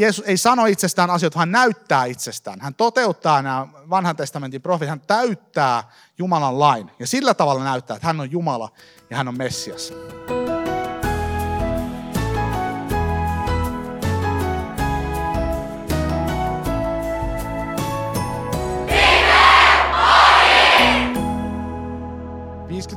Jeesus 0.00 0.24
ei 0.26 0.36
sano 0.36 0.66
itsestään 0.66 1.10
asioita, 1.10 1.36
vaan 1.36 1.52
näyttää 1.52 2.04
itsestään. 2.04 2.60
Hän 2.60 2.74
toteuttaa 2.74 3.42
nämä 3.42 3.66
vanhan 3.90 4.16
testamentin 4.16 4.62
profit, 4.62 4.88
hän 4.88 5.00
täyttää 5.00 5.84
Jumalan 6.18 6.58
lain. 6.58 6.90
Ja 6.98 7.06
sillä 7.06 7.34
tavalla 7.34 7.64
näyttää, 7.64 7.96
että 7.96 8.06
hän 8.06 8.20
on 8.20 8.30
Jumala 8.30 8.68
ja 9.10 9.16
hän 9.16 9.28
on 9.28 9.38
Messias. 9.38 9.92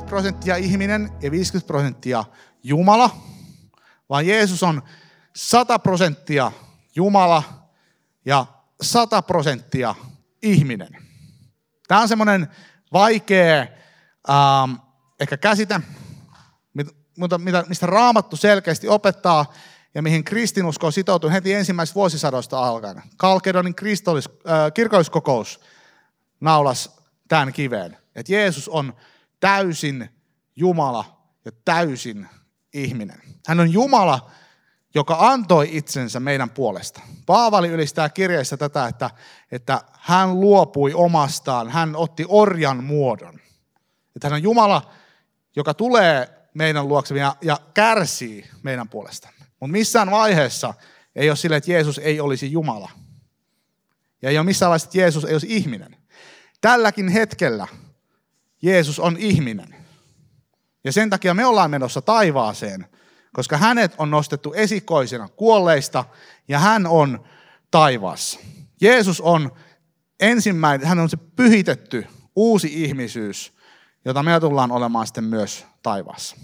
prosenttia 0.06 0.56
ihminen 0.56 1.10
ja 1.20 1.30
50 1.30 1.66
prosenttia 1.66 2.24
Jumala, 2.62 3.10
vaan 4.08 4.26
Jeesus 4.26 4.62
on 4.62 4.82
100 5.36 5.78
prosenttia 5.78 6.52
Jumala 6.96 7.68
ja 8.24 8.46
100 8.82 9.22
prosenttia 9.22 9.94
ihminen. 10.42 10.96
Tämä 11.88 12.00
on 12.00 12.08
semmoinen 12.08 12.48
vaikea 12.92 13.60
ähm, 14.30 14.72
ehkä 15.20 15.36
käsite, 15.36 15.80
mutta 17.18 17.40
mistä 17.68 17.86
raamattu 17.86 18.36
selkeästi 18.36 18.88
opettaa 18.88 19.52
ja 19.94 20.02
mihin 20.02 20.24
kristinusko 20.24 20.86
on 20.86 20.92
sitoutunut 20.92 21.32
heti 21.32 21.52
ensimmäisestä 21.52 21.94
vuosisadoista 21.94 22.58
alkaen. 22.58 23.02
Kalkedonin 23.16 23.74
kristollis, 23.74 24.28
äh, 24.28 24.72
kirkolliskokous 24.74 25.60
naulas 26.40 26.96
tämän 27.28 27.52
kiveen, 27.52 27.96
että 28.14 28.32
Jeesus 28.32 28.68
on 28.68 28.94
täysin 29.40 30.08
Jumala 30.56 31.20
ja 31.44 31.52
täysin 31.64 32.28
ihminen. 32.72 33.22
Hän 33.46 33.60
on 33.60 33.72
Jumala, 33.72 34.30
joka 34.94 35.16
antoi 35.20 35.68
itsensä 35.72 36.20
meidän 36.20 36.50
puolesta. 36.50 37.00
Paavali 37.26 37.68
ylistää 37.68 38.08
kirjeessä 38.08 38.56
tätä, 38.56 38.86
että, 38.86 39.10
että 39.52 39.80
hän 39.92 40.40
luopui 40.40 40.94
omastaan, 40.94 41.70
hän 41.70 41.96
otti 41.96 42.24
orjan 42.28 42.84
muodon. 42.84 43.40
Että 44.16 44.28
hän 44.28 44.32
on 44.32 44.42
Jumala, 44.42 44.90
joka 45.56 45.74
tulee 45.74 46.28
meidän 46.54 46.88
luoksemme 46.88 47.20
ja, 47.20 47.36
ja 47.42 47.56
kärsii 47.74 48.50
meidän 48.62 48.88
puolestamme. 48.88 49.46
Mutta 49.60 49.72
missään 49.72 50.10
vaiheessa 50.10 50.74
ei 51.16 51.30
ole 51.30 51.36
sille, 51.36 51.56
että 51.56 51.72
Jeesus 51.72 51.98
ei 51.98 52.20
olisi 52.20 52.52
Jumala. 52.52 52.90
Ja 54.22 54.30
ei 54.30 54.38
ole 54.38 54.46
missään 54.46 54.68
vaiheessa, 54.68 54.88
että 54.88 54.98
Jeesus 54.98 55.24
ei 55.24 55.32
olisi 55.32 55.56
ihminen. 55.56 55.96
Tälläkin 56.60 57.08
hetkellä 57.08 57.66
Jeesus 58.62 59.00
on 59.00 59.16
ihminen. 59.18 59.74
Ja 60.84 60.92
sen 60.92 61.10
takia 61.10 61.34
me 61.34 61.46
ollaan 61.46 61.70
menossa 61.70 62.02
taivaaseen, 62.02 62.86
koska 63.34 63.56
hänet 63.56 63.94
on 63.98 64.10
nostettu 64.10 64.52
esikoisena 64.52 65.28
kuolleista 65.28 66.04
ja 66.48 66.58
hän 66.58 66.86
on 66.86 67.24
taivaassa. 67.70 68.40
Jeesus 68.80 69.20
on 69.20 69.52
ensimmäinen, 70.20 70.88
hän 70.88 70.98
on 70.98 71.10
se 71.10 71.16
pyhitetty 71.16 72.06
uusi 72.36 72.84
ihmisyys, 72.84 73.52
jota 74.04 74.22
me 74.22 74.40
tullaan 74.40 74.72
olemaan 74.72 75.06
sitten 75.06 75.24
myös 75.24 75.66
taivaassa. 75.82 76.36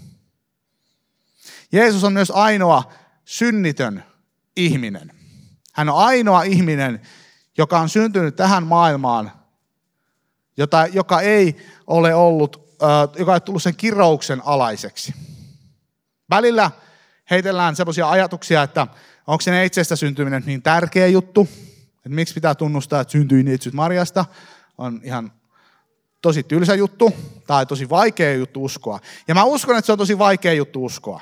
Jeesus 1.71 2.03
on 2.03 2.13
myös 2.13 2.31
ainoa 2.31 2.91
synnitön 3.25 4.03
ihminen. 4.55 5.11
Hän 5.73 5.89
on 5.89 5.97
ainoa 5.97 6.43
ihminen, 6.43 7.01
joka 7.57 7.79
on 7.79 7.89
syntynyt 7.89 8.35
tähän 8.35 8.67
maailmaan, 8.67 9.31
jota, 10.57 10.87
joka 10.87 11.21
ei 11.21 11.57
ole 11.87 12.15
ollut 12.15 12.71
joka 13.19 13.33
on 13.33 13.41
tullut 13.41 13.63
sen 13.63 13.75
kirouksen 13.75 14.41
alaiseksi. 14.45 15.13
Välillä 16.31 16.71
heitellään 17.31 17.75
sellaisia 17.75 18.09
ajatuksia, 18.09 18.63
että 18.63 18.87
onko 19.27 19.41
se 19.41 19.65
itsestä 19.65 19.95
syntyminen 19.95 20.43
niin 20.45 20.61
tärkeä 20.61 21.07
juttu, 21.07 21.47
että 21.95 22.09
miksi 22.09 22.33
pitää 22.33 22.55
tunnustaa, 22.55 23.01
että 23.01 23.11
syntyi 23.11 23.43
neitsyt 23.43 23.73
Marjasta, 23.73 24.25
on 24.77 25.01
ihan 25.03 25.31
tosi 26.21 26.43
tylsä 26.43 26.75
juttu 26.75 27.13
tai 27.47 27.65
tosi 27.65 27.89
vaikea 27.89 28.33
juttu 28.33 28.63
uskoa. 28.63 28.99
Ja 29.27 29.35
mä 29.35 29.43
uskon, 29.43 29.77
että 29.77 29.85
se 29.85 29.91
on 29.91 29.97
tosi 29.97 30.17
vaikea 30.17 30.53
juttu 30.53 30.85
uskoa. 30.85 31.21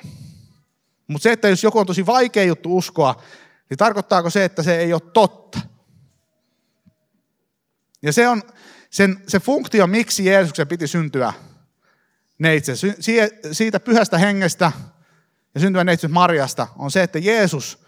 Mutta 1.07 1.23
se, 1.23 1.31
että 1.31 1.50
jos 1.50 1.63
joku 1.63 1.79
on 1.79 1.85
tosi 1.85 2.05
vaikea 2.05 2.44
juttu 2.44 2.78
uskoa, 2.78 3.22
niin 3.69 3.78
tarkoittaako 3.78 4.29
se, 4.29 4.45
että 4.45 4.63
se 4.63 4.78
ei 4.78 4.94
ole 4.94 5.01
totta? 5.01 5.59
Ja 8.01 8.13
se 8.13 8.28
on 8.28 8.44
sen, 8.89 9.23
se 9.28 9.39
funktio, 9.39 9.88
miksi 9.88 10.25
Jeesuksen 10.25 10.67
piti 10.67 10.88
syntyä, 10.88 11.34
neitse, 12.39 12.73
siitä 13.51 13.79
pyhästä 13.79 14.17
hengestä 14.17 14.72
ja 15.55 15.59
syntyvän 15.59 15.85
neitsyt 15.85 16.11
Marjasta 16.11 16.67
on 16.77 16.91
se, 16.91 17.03
että 17.03 17.19
Jeesus 17.19 17.79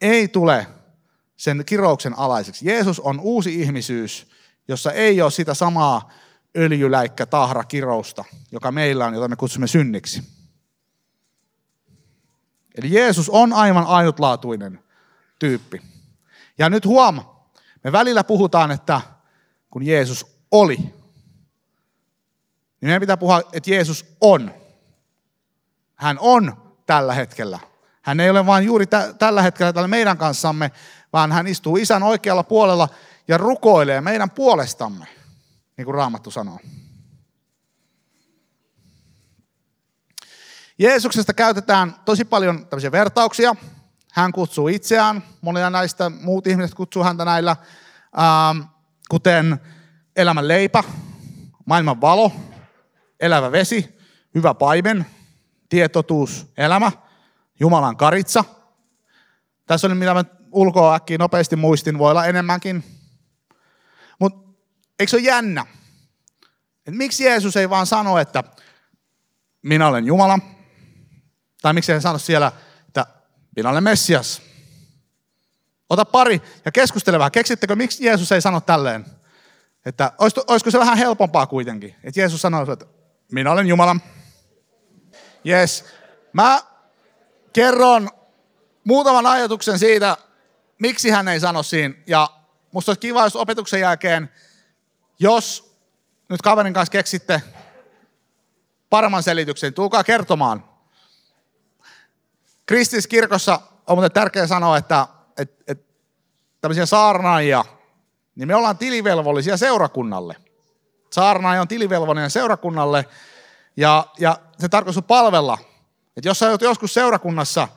ei 0.00 0.28
tule 0.28 0.66
sen 1.36 1.62
kirouksen 1.66 2.18
alaiseksi. 2.18 2.68
Jeesus 2.68 3.00
on 3.00 3.20
uusi 3.20 3.60
ihmisyys, 3.60 4.26
jossa 4.68 4.92
ei 4.92 5.22
ole 5.22 5.30
sitä 5.30 5.54
samaa 5.54 6.10
öljyläikkä 6.56 7.26
tahra 7.26 7.64
kirousta, 7.64 8.24
joka 8.52 8.72
meillä 8.72 9.06
on, 9.06 9.14
jota 9.14 9.28
me 9.28 9.36
kutsumme 9.36 9.66
synniksi. 9.66 10.22
Eli 12.74 12.94
Jeesus 12.94 13.30
on 13.30 13.52
aivan 13.52 13.86
ainutlaatuinen 13.86 14.80
tyyppi. 15.38 15.82
Ja 16.58 16.70
nyt 16.70 16.86
huoma, 16.86 17.48
me 17.84 17.92
välillä 17.92 18.24
puhutaan, 18.24 18.70
että 18.70 19.00
kun 19.70 19.86
Jeesus 19.86 20.26
oli, 20.50 20.76
niin 20.76 20.92
meidän 22.80 23.00
pitää 23.00 23.16
puhua, 23.16 23.42
että 23.52 23.70
Jeesus 23.70 24.16
on. 24.20 24.61
Hän 26.02 26.18
on 26.20 26.56
tällä 26.86 27.14
hetkellä. 27.14 27.58
Hän 28.02 28.20
ei 28.20 28.30
ole 28.30 28.46
vain 28.46 28.64
juuri 28.64 28.86
tä- 28.86 29.14
tällä 29.18 29.42
hetkellä 29.42 29.72
täällä 29.72 29.88
meidän 29.88 30.18
kanssamme, 30.18 30.70
vaan 31.12 31.32
hän 31.32 31.46
istuu 31.46 31.76
isän 31.76 32.02
oikealla 32.02 32.42
puolella 32.42 32.88
ja 33.28 33.38
rukoilee 33.38 34.00
meidän 34.00 34.30
puolestamme, 34.30 35.06
niin 35.76 35.84
kuin 35.84 35.94
Raamattu 35.94 36.30
sanoo. 36.30 36.58
Jeesuksesta 40.78 41.34
käytetään 41.34 41.94
tosi 42.04 42.24
paljon 42.24 42.66
tämmöisiä 42.66 42.92
vertauksia. 42.92 43.56
Hän 44.12 44.32
kutsuu 44.32 44.68
itseään, 44.68 45.22
monia 45.40 45.70
näistä 45.70 46.10
muut 46.10 46.46
ihmiset 46.46 46.74
kutsuu 46.74 47.04
häntä 47.04 47.24
näillä, 47.24 47.56
ähm, 48.18 48.60
kuten 49.08 49.60
elämän 50.16 50.48
leipä, 50.48 50.84
maailman 51.66 52.00
valo, 52.00 52.32
elävä 53.20 53.52
vesi, 53.52 53.98
hyvä 54.34 54.54
paimen, 54.54 55.06
tietotuus, 55.72 56.52
elämä, 56.56 56.92
Jumalan 57.60 57.96
karitsa. 57.96 58.44
Tässä 59.66 59.86
oli 59.86 59.94
mitä 59.94 60.14
mä 60.14 60.24
ulkoa 60.50 60.94
äkkiä 60.94 61.18
nopeasti 61.18 61.56
muistin, 61.56 61.98
voi 61.98 62.10
olla 62.10 62.26
enemmänkin. 62.26 62.84
Mutta 64.18 64.48
eikö 64.98 65.10
se 65.10 65.16
ole 65.16 65.22
jännä? 65.22 65.66
Et 66.86 66.94
miksi 66.94 67.24
Jeesus 67.24 67.56
ei 67.56 67.70
vaan 67.70 67.86
sano, 67.86 68.18
että 68.18 68.44
minä 69.62 69.88
olen 69.88 70.06
Jumala? 70.06 70.38
Tai 71.62 71.72
miksi 71.72 71.92
hän 71.92 72.02
sano 72.02 72.18
siellä, 72.18 72.52
että 72.88 73.06
minä 73.56 73.70
olen 73.70 73.84
Messias? 73.84 74.42
Ota 75.90 76.04
pari 76.04 76.42
ja 76.64 76.72
keskustele 76.72 77.18
vähän. 77.18 77.32
Keksittekö, 77.32 77.76
miksi 77.76 78.04
Jeesus 78.04 78.32
ei 78.32 78.40
sano 78.40 78.60
tälleen? 78.60 79.06
Että 79.86 80.12
olisiko 80.18 80.70
se 80.70 80.78
vähän 80.78 80.98
helpompaa 80.98 81.46
kuitenkin? 81.46 81.94
Että 82.04 82.20
Jeesus 82.20 82.42
sanoo, 82.42 82.72
että 82.72 82.86
minä 83.30 83.52
olen 83.52 83.66
Jumala. 83.66 83.96
Yes. 85.46 85.84
Mä 86.32 86.62
kerron 87.52 88.10
muutaman 88.84 89.26
ajatuksen 89.26 89.78
siitä, 89.78 90.16
miksi 90.78 91.10
hän 91.10 91.28
ei 91.28 91.40
sano 91.40 91.62
siinä. 91.62 91.94
Ja 92.06 92.30
musta 92.72 92.90
olisi 92.90 93.00
kiva, 93.00 93.24
jos 93.24 93.36
opetuksen 93.36 93.80
jälkeen, 93.80 94.30
jos 95.18 95.76
nyt 96.28 96.42
kaverin 96.42 96.74
kanssa 96.74 96.92
keksitte 96.92 97.42
paremman 98.90 99.22
selityksen, 99.22 99.74
tulkaa 99.74 100.04
kertomaan. 100.04 100.64
Kristiskirkossa 102.66 103.60
on 103.86 103.96
muuten 103.96 104.12
tärkeää 104.12 104.46
sanoa, 104.46 104.76
että, 104.76 105.06
että, 105.38 105.64
että 105.68 105.94
tämmöisiä 106.60 106.86
saarnaajia, 106.86 107.64
niin 108.34 108.48
me 108.48 108.54
ollaan 108.54 108.78
tilivelvollisia 108.78 109.56
seurakunnalle. 109.56 110.36
Saarnaaja 111.10 111.60
on 111.60 111.68
tilivelvollinen 111.68 112.30
seurakunnalle 112.30 113.04
ja, 113.76 114.06
ja 114.18 114.38
se 114.62 114.68
tarkoitus 114.68 115.04
palvella. 115.04 115.58
Että 116.16 116.28
jos 116.28 116.38
sä 116.38 116.50
oot 116.50 116.62
joskus 116.62 116.94
seurakunnassa, 116.94 117.68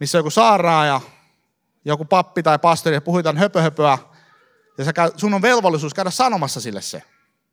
missä 0.00 0.18
on 0.18 0.20
joku 0.20 0.30
saarnaaja, 0.30 1.00
joku 1.84 2.04
pappi 2.04 2.42
tai 2.42 2.58
pastori 2.58 2.96
ja 2.96 3.00
puhutaan 3.00 3.36
höpöhöpöä, 3.36 3.98
ja 4.78 4.84
sä 4.84 4.92
sun 5.16 5.34
on 5.34 5.42
velvollisuus 5.42 5.94
käydä 5.94 6.10
sanomassa 6.10 6.60
sille 6.60 6.82
se. 6.82 7.02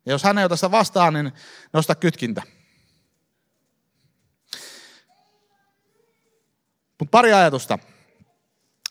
Ja 0.06 0.12
jos 0.12 0.22
hän 0.22 0.38
ei 0.38 0.44
ota 0.44 0.56
sitä 0.56 0.70
vastaan, 0.70 1.14
niin 1.14 1.32
nosta 1.72 1.94
kytkintä. 1.94 2.42
Mutta 6.98 7.10
pari 7.10 7.32
ajatusta. 7.32 7.78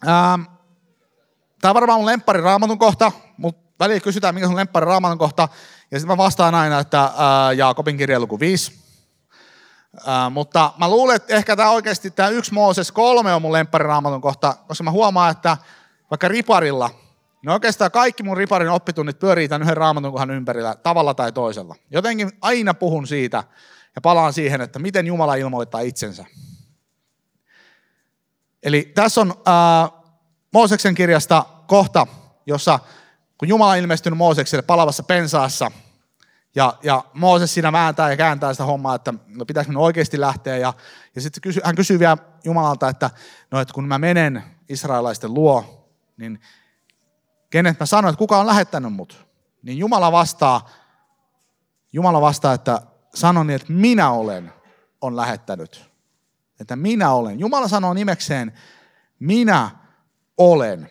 Ähm, 0.07 0.41
Tämä 1.63 1.69
on 1.69 1.75
varmaan 1.75 1.99
mun 1.99 2.05
lemppari 2.05 2.41
raamatun 2.41 2.79
kohta, 2.79 3.11
mutta 3.37 3.61
välillä 3.79 3.99
kysytään, 3.99 4.35
mikä 4.35 4.47
on 4.47 4.55
lemppari 4.55 4.85
raamatun 4.85 5.17
kohta. 5.17 5.47
Ja 5.91 5.99
sitten 5.99 6.07
mä 6.07 6.17
vastaan 6.17 6.55
aina, 6.55 6.79
että 6.79 7.13
ää, 7.17 7.53
Jaakobin 7.53 7.97
kirja 7.97 8.19
luku 8.19 8.39
5. 8.39 8.82
Mutta 10.29 10.73
mä 10.77 10.89
luulen, 10.89 11.15
että 11.15 11.35
ehkä 11.35 11.55
tämä 11.55 11.69
oikeasti 11.69 12.11
tämä 12.11 12.29
yksi 12.29 12.53
Mooses 12.53 12.91
kolme 12.91 13.33
on 13.33 13.41
mun 13.41 13.51
lemppariraamatun 13.51 14.21
kohta, 14.21 14.55
koska 14.67 14.83
mä 14.83 14.91
huomaan, 14.91 15.31
että 15.31 15.57
vaikka 16.11 16.27
riparilla, 16.27 16.89
niin 17.41 17.49
oikeastaan 17.51 17.91
kaikki 17.91 18.23
mun 18.23 18.37
riparin 18.37 18.69
oppitunnit 18.69 19.19
pyörii 19.19 19.47
tämän 19.47 19.61
yhden 19.61 19.77
raamatun 19.77 20.11
kohan 20.11 20.31
ympärillä 20.31 20.75
tavalla 20.75 21.13
tai 21.13 21.31
toisella. 21.31 21.75
Jotenkin 21.91 22.31
aina 22.41 22.73
puhun 22.73 23.07
siitä 23.07 23.43
ja 23.95 24.01
palaan 24.01 24.33
siihen, 24.33 24.61
että 24.61 24.79
miten 24.79 25.07
Jumala 25.07 25.35
ilmoittaa 25.35 25.81
itsensä. 25.81 26.25
Eli 28.63 28.91
tässä 28.95 29.21
on 29.21 29.31
uh, 29.31 30.03
Mooseksen 30.53 30.95
kirjasta 30.95 31.45
kohta, 31.67 32.07
jossa 32.45 32.79
kun 33.37 33.47
Jumala 33.47 33.71
on 33.71 33.77
ilmestynyt 33.77 34.17
Moosekselle 34.17 34.61
palavassa 34.61 35.03
pensaassa, 35.03 35.71
ja, 36.55 36.77
ja 36.83 37.03
Mooses 37.13 37.53
siinä 37.53 37.71
vääntää 37.71 38.09
ja 38.09 38.17
kääntää 38.17 38.53
sitä 38.53 38.65
hommaa, 38.65 38.95
että 38.95 39.13
no 39.27 39.45
pitäisi 39.45 39.69
minun 39.69 39.83
oikeasti 39.83 40.19
lähteä. 40.19 40.57
Ja, 40.57 40.73
ja 41.15 41.21
sitten 41.21 41.41
kysy, 41.41 41.61
hän 41.63 41.75
kysyy 41.75 41.99
vielä 41.99 42.17
Jumalalta, 42.43 42.89
että 42.89 43.09
no 43.51 43.59
että 43.59 43.73
kun 43.73 43.87
mä 43.87 43.99
menen 43.99 44.43
israelaisten 44.69 45.33
luo, 45.33 45.89
niin 46.17 46.41
kenet 47.49 47.79
mä 47.79 47.85
sanoin, 47.85 48.13
että 48.13 48.19
kuka 48.19 48.37
on 48.37 48.47
lähettänyt 48.47 48.93
mut? 48.93 49.25
Niin 49.63 49.77
Jumala 49.77 50.11
vastaa, 50.11 50.69
Jumala 51.93 52.21
vastaa, 52.21 52.53
että 52.53 52.81
sanon 53.15 53.47
niin, 53.47 53.55
että 53.55 53.73
minä 53.73 54.11
olen 54.11 54.53
on 55.01 55.15
lähettänyt. 55.15 55.91
Että 56.59 56.75
minä 56.75 57.11
olen. 57.11 57.39
Jumala 57.39 57.67
sanoo 57.67 57.93
nimekseen, 57.93 58.53
minä 59.19 59.69
olen. 60.37 60.89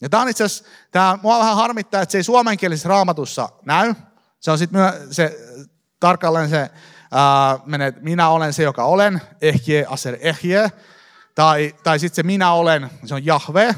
Ja 0.00 0.08
tämä 0.08 0.22
on 0.22 0.28
itse 0.28 0.44
asiassa, 0.44 0.64
tämä 0.90 1.18
mua 1.22 1.38
vähän 1.38 1.56
harmittaa, 1.56 2.02
että 2.02 2.12
se 2.12 2.18
ei 2.18 2.24
suomenkielisessä 2.24 2.88
raamatussa 2.88 3.48
näy. 3.64 3.94
Se 4.42 4.50
on 4.50 4.58
sitten 4.58 4.80
se, 5.10 5.38
tarkalleen 6.00 6.48
se, 6.48 6.70
ää, 7.12 7.58
menee, 7.64 7.92
minä 8.00 8.28
olen 8.28 8.52
se, 8.52 8.62
joka 8.62 8.84
olen, 8.84 9.20
ehje, 9.40 9.86
aser, 9.88 10.16
ehje. 10.20 10.72
Tai, 11.34 11.74
tai 11.82 11.98
sitten 11.98 12.16
se 12.16 12.22
minä 12.22 12.52
olen, 12.52 12.90
se 13.04 13.14
on 13.14 13.24
Jahve. 13.24 13.74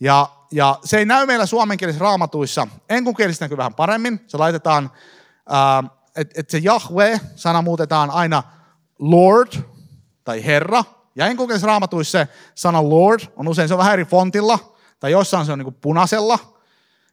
Ja, 0.00 0.28
ja 0.52 0.78
se 0.84 0.98
ei 0.98 1.04
näy 1.04 1.26
meillä 1.26 1.46
suomenkielisessä 1.46 2.02
raamatuissa. 2.02 2.68
Enkunkielistä 2.88 3.44
näkyy 3.44 3.56
vähän 3.56 3.74
paremmin. 3.74 4.20
Se 4.26 4.36
laitetaan, 4.36 4.90
että 6.16 6.40
et 6.40 6.50
se 6.50 6.58
Jahve-sana 6.58 7.62
muutetaan 7.62 8.10
aina 8.10 8.42
Lord 8.98 9.52
tai 10.24 10.44
Herra. 10.44 10.84
Ja 11.16 11.26
enkunkielisessä 11.26 11.66
raamatuissa 11.66 12.18
se 12.18 12.28
sana 12.54 12.88
Lord 12.88 13.20
on 13.36 13.48
usein, 13.48 13.68
se 13.68 13.74
on 13.74 13.78
vähän 13.78 13.92
eri 13.92 14.04
fontilla, 14.04 14.58
tai 15.00 15.12
jossain 15.12 15.46
se 15.46 15.52
on 15.52 15.58
niin 15.58 15.74
punaisella. 15.74 16.55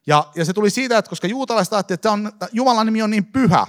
Ja, 0.07 0.27
ja 0.35 0.45
se 0.45 0.53
tuli 0.53 0.69
siitä, 0.69 0.97
että 0.97 1.09
koska 1.09 1.27
juutalaiset 1.27 1.73
ajattelivat, 1.73 1.99
että 1.99 2.11
on, 2.11 2.31
Jumalan 2.51 2.85
nimi 2.85 3.01
on 3.01 3.09
niin 3.09 3.25
pyhä, 3.25 3.67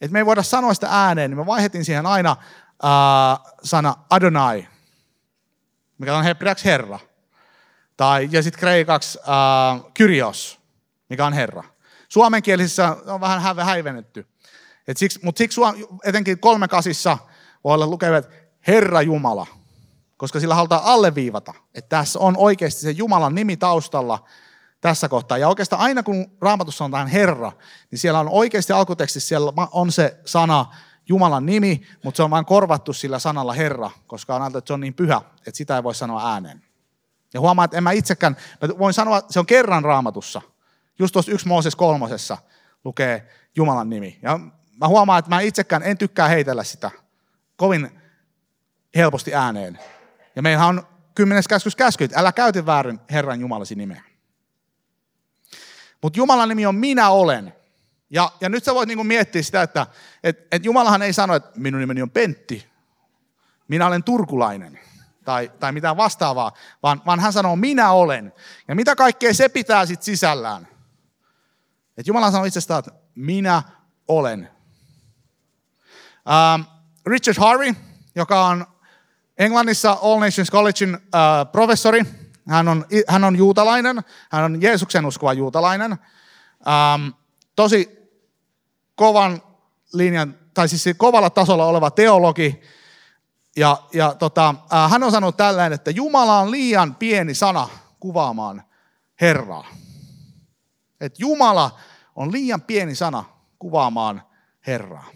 että 0.00 0.12
me 0.12 0.18
ei 0.18 0.26
voida 0.26 0.42
sanoa 0.42 0.74
sitä 0.74 0.88
ääneen, 0.90 1.30
niin 1.30 1.38
me 1.38 1.46
vaihdettiin 1.46 1.84
siihen 1.84 2.06
aina 2.06 2.36
ää, 2.82 3.38
sana 3.62 3.94
Adonai, 4.10 4.68
mikä 5.98 6.16
on 6.16 6.24
hebreaksi 6.24 6.64
Herra. 6.64 6.98
Tai, 7.96 8.28
ja 8.32 8.42
sitten 8.42 8.60
kreikaksi 8.60 9.18
ää, 9.18 9.80
Kyrios, 9.94 10.60
mikä 11.08 11.26
on 11.26 11.32
Herra. 11.32 11.64
Suomenkielisissä 12.08 12.96
on 13.06 13.20
vähän 13.20 13.42
hä- 13.42 13.64
häivennetty. 13.64 14.26
Et 14.88 14.96
siksi, 14.96 15.20
mutta 15.22 15.38
siksi 15.38 15.60
etenkin 16.04 16.38
kolme 16.38 16.68
kasissa 16.68 17.18
voi 17.64 17.74
olla 17.74 17.86
lukevat 17.86 18.28
Herra 18.66 19.02
Jumala, 19.02 19.46
koska 20.16 20.40
sillä 20.40 20.54
halutaan 20.54 20.84
alleviivata, 20.84 21.54
että 21.74 21.88
tässä 21.88 22.18
on 22.18 22.36
oikeasti 22.36 22.80
se 22.80 22.90
Jumalan 22.90 23.34
nimi 23.34 23.56
taustalla 23.56 24.24
tässä 24.80 25.08
kohtaa. 25.08 25.38
Ja 25.38 25.48
oikeastaan 25.48 25.82
aina 25.82 26.02
kun 26.02 26.30
raamatussa 26.40 26.84
on 26.84 26.90
tähän 26.90 27.08
Herra, 27.08 27.52
niin 27.90 27.98
siellä 27.98 28.20
on 28.20 28.28
oikeasti 28.28 28.72
alkutekstissä 28.72 29.28
siellä 29.28 29.52
on 29.72 29.92
se 29.92 30.16
sana 30.24 30.66
Jumalan 31.08 31.46
nimi, 31.46 31.82
mutta 32.04 32.16
se 32.16 32.22
on 32.22 32.30
vain 32.30 32.44
korvattu 32.44 32.92
sillä 32.92 33.18
sanalla 33.18 33.52
Herra, 33.52 33.90
koska 34.06 34.34
on 34.34 34.42
ajateltu, 34.42 34.58
että 34.58 34.66
se 34.66 34.72
on 34.72 34.80
niin 34.80 34.94
pyhä, 34.94 35.20
että 35.36 35.58
sitä 35.58 35.76
ei 35.76 35.82
voi 35.82 35.94
sanoa 35.94 36.32
ääneen. 36.32 36.62
Ja 37.34 37.40
huomaa, 37.40 37.64
että 37.64 37.76
en 37.76 37.82
mä 37.82 37.92
itsekään, 37.92 38.36
mä 38.62 38.78
voin 38.78 38.94
sanoa, 38.94 39.18
että 39.18 39.32
se 39.32 39.38
on 39.38 39.46
kerran 39.46 39.84
raamatussa. 39.84 40.42
Just 40.98 41.12
tuossa 41.12 41.32
yksi 41.32 41.48
Mooses 41.48 41.76
kolmosessa 41.76 42.38
lukee 42.84 43.28
Jumalan 43.56 43.90
nimi. 43.90 44.18
Ja 44.22 44.40
mä 44.80 44.88
huomaan, 44.88 45.18
että 45.18 45.28
mä 45.28 45.40
itsekään 45.40 45.82
en 45.82 45.98
tykkää 45.98 46.28
heitellä 46.28 46.64
sitä 46.64 46.90
kovin 47.56 48.00
helposti 48.96 49.34
ääneen. 49.34 49.78
Ja 50.36 50.42
meillähän 50.42 50.68
on 50.68 50.86
kymmenes 51.14 51.48
käskys 51.48 51.76
käsky, 51.76 52.04
että 52.04 52.20
älä 52.20 52.32
käytä 52.32 52.66
väärin 52.66 53.00
Herran 53.10 53.40
Jumalasi 53.40 53.74
nimeä. 53.74 54.07
Mutta 56.02 56.18
Jumalan 56.18 56.48
nimi 56.48 56.66
on 56.66 56.74
minä 56.74 57.10
olen. 57.10 57.54
Ja, 58.10 58.32
ja 58.40 58.48
nyt 58.48 58.64
sä 58.64 58.74
voit 58.74 58.88
niinku 58.88 59.04
miettiä 59.04 59.42
sitä, 59.42 59.62
että 59.62 59.86
et, 60.24 60.46
et 60.52 60.64
Jumalahan 60.64 61.02
ei 61.02 61.12
sano, 61.12 61.34
että 61.34 61.50
minun 61.56 61.80
nimeni 61.80 62.02
on 62.02 62.10
Pentti. 62.10 62.68
Minä 63.68 63.86
olen 63.86 64.04
turkulainen. 64.04 64.78
Tai, 65.24 65.52
tai 65.60 65.72
mitään 65.72 65.96
vastaavaa, 65.96 66.52
vaan, 66.82 67.02
vaan 67.06 67.20
hän 67.20 67.32
sanoo, 67.32 67.56
minä 67.56 67.90
olen. 67.90 68.32
Ja 68.68 68.74
mitä 68.74 68.96
kaikkea 68.96 69.34
se 69.34 69.48
pitää 69.48 69.86
sitten 69.86 70.04
sisällään? 70.04 70.68
Et 71.96 72.06
Jumala 72.06 72.30
sanoo 72.30 72.44
itsestään, 72.44 72.78
että 72.78 72.92
minä 73.14 73.62
olen. 74.08 74.50
Um, 76.54 76.64
Richard 77.06 77.38
Harvey, 77.38 77.74
joka 78.14 78.46
on 78.46 78.66
Englannissa 79.38 79.98
All 80.02 80.20
Nations 80.20 80.50
Collegein 80.50 80.94
uh, 80.94 81.52
professori, 81.52 82.04
hän 82.48 82.68
on, 82.68 82.86
hän 83.08 83.24
on 83.24 83.36
juutalainen, 83.36 84.00
hän 84.30 84.44
on 84.44 84.62
Jeesuksen 84.62 85.06
uskova 85.06 85.32
juutalainen. 85.32 85.92
Um, 85.92 87.12
tosi 87.56 87.98
kovan 88.94 89.42
linjan, 89.92 90.34
tai 90.54 90.68
siis 90.68 90.84
kovalla 90.96 91.30
tasolla 91.30 91.64
oleva 91.64 91.90
teologi. 91.90 92.60
Ja, 93.56 93.76
ja 93.92 94.14
tota, 94.14 94.50
uh, 94.50 94.90
hän 94.90 95.02
on 95.02 95.10
sanonut 95.10 95.36
tällainen, 95.36 95.72
että 95.72 95.90
Jumala 95.90 96.38
on 96.38 96.50
liian 96.50 96.94
pieni 96.94 97.34
sana 97.34 97.68
kuvaamaan 98.00 98.62
Herraa. 99.20 99.66
Että 101.00 101.16
Jumala 101.22 101.78
on 102.16 102.32
liian 102.32 102.62
pieni 102.62 102.94
sana 102.94 103.24
kuvaamaan 103.58 104.22
Herraa. 104.66 105.10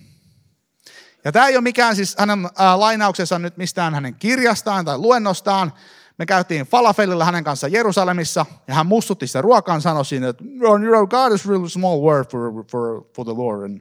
Ja 1.25 1.32
tämä 1.32 1.49
ei 1.49 1.56
ole 1.56 1.62
mikään 1.62 1.96
siis 1.96 2.17
hänen 2.19 2.44
äh, 2.44 2.79
lainauksensa 2.79 3.38
nyt 3.38 3.56
mistään 3.56 3.94
hänen 3.94 4.14
kirjastaan 4.14 4.84
tai 4.84 4.99
luennostaan, 4.99 5.73
me 6.22 6.26
käytiin 6.26 6.66
falafelilla 6.66 7.24
hänen 7.24 7.44
kanssa 7.44 7.69
Jerusalemissa, 7.69 8.46
ja 8.69 8.74
hän 8.74 8.86
mustutti 8.86 9.26
sitä 9.26 9.42
ruokaan, 9.42 9.82
sanoi 9.82 10.04
siinä, 10.04 10.28
että 10.28 10.44
you 10.62 10.78
know, 10.78 11.06
God 11.06 11.32
is 11.32 11.48
really 11.48 11.69
small 11.69 12.00
word 12.00 12.26
for, 12.30 12.64
for, 12.70 13.04
for 13.16 13.24
the 13.24 13.32
Lord. 13.36 13.64
And, 13.64 13.80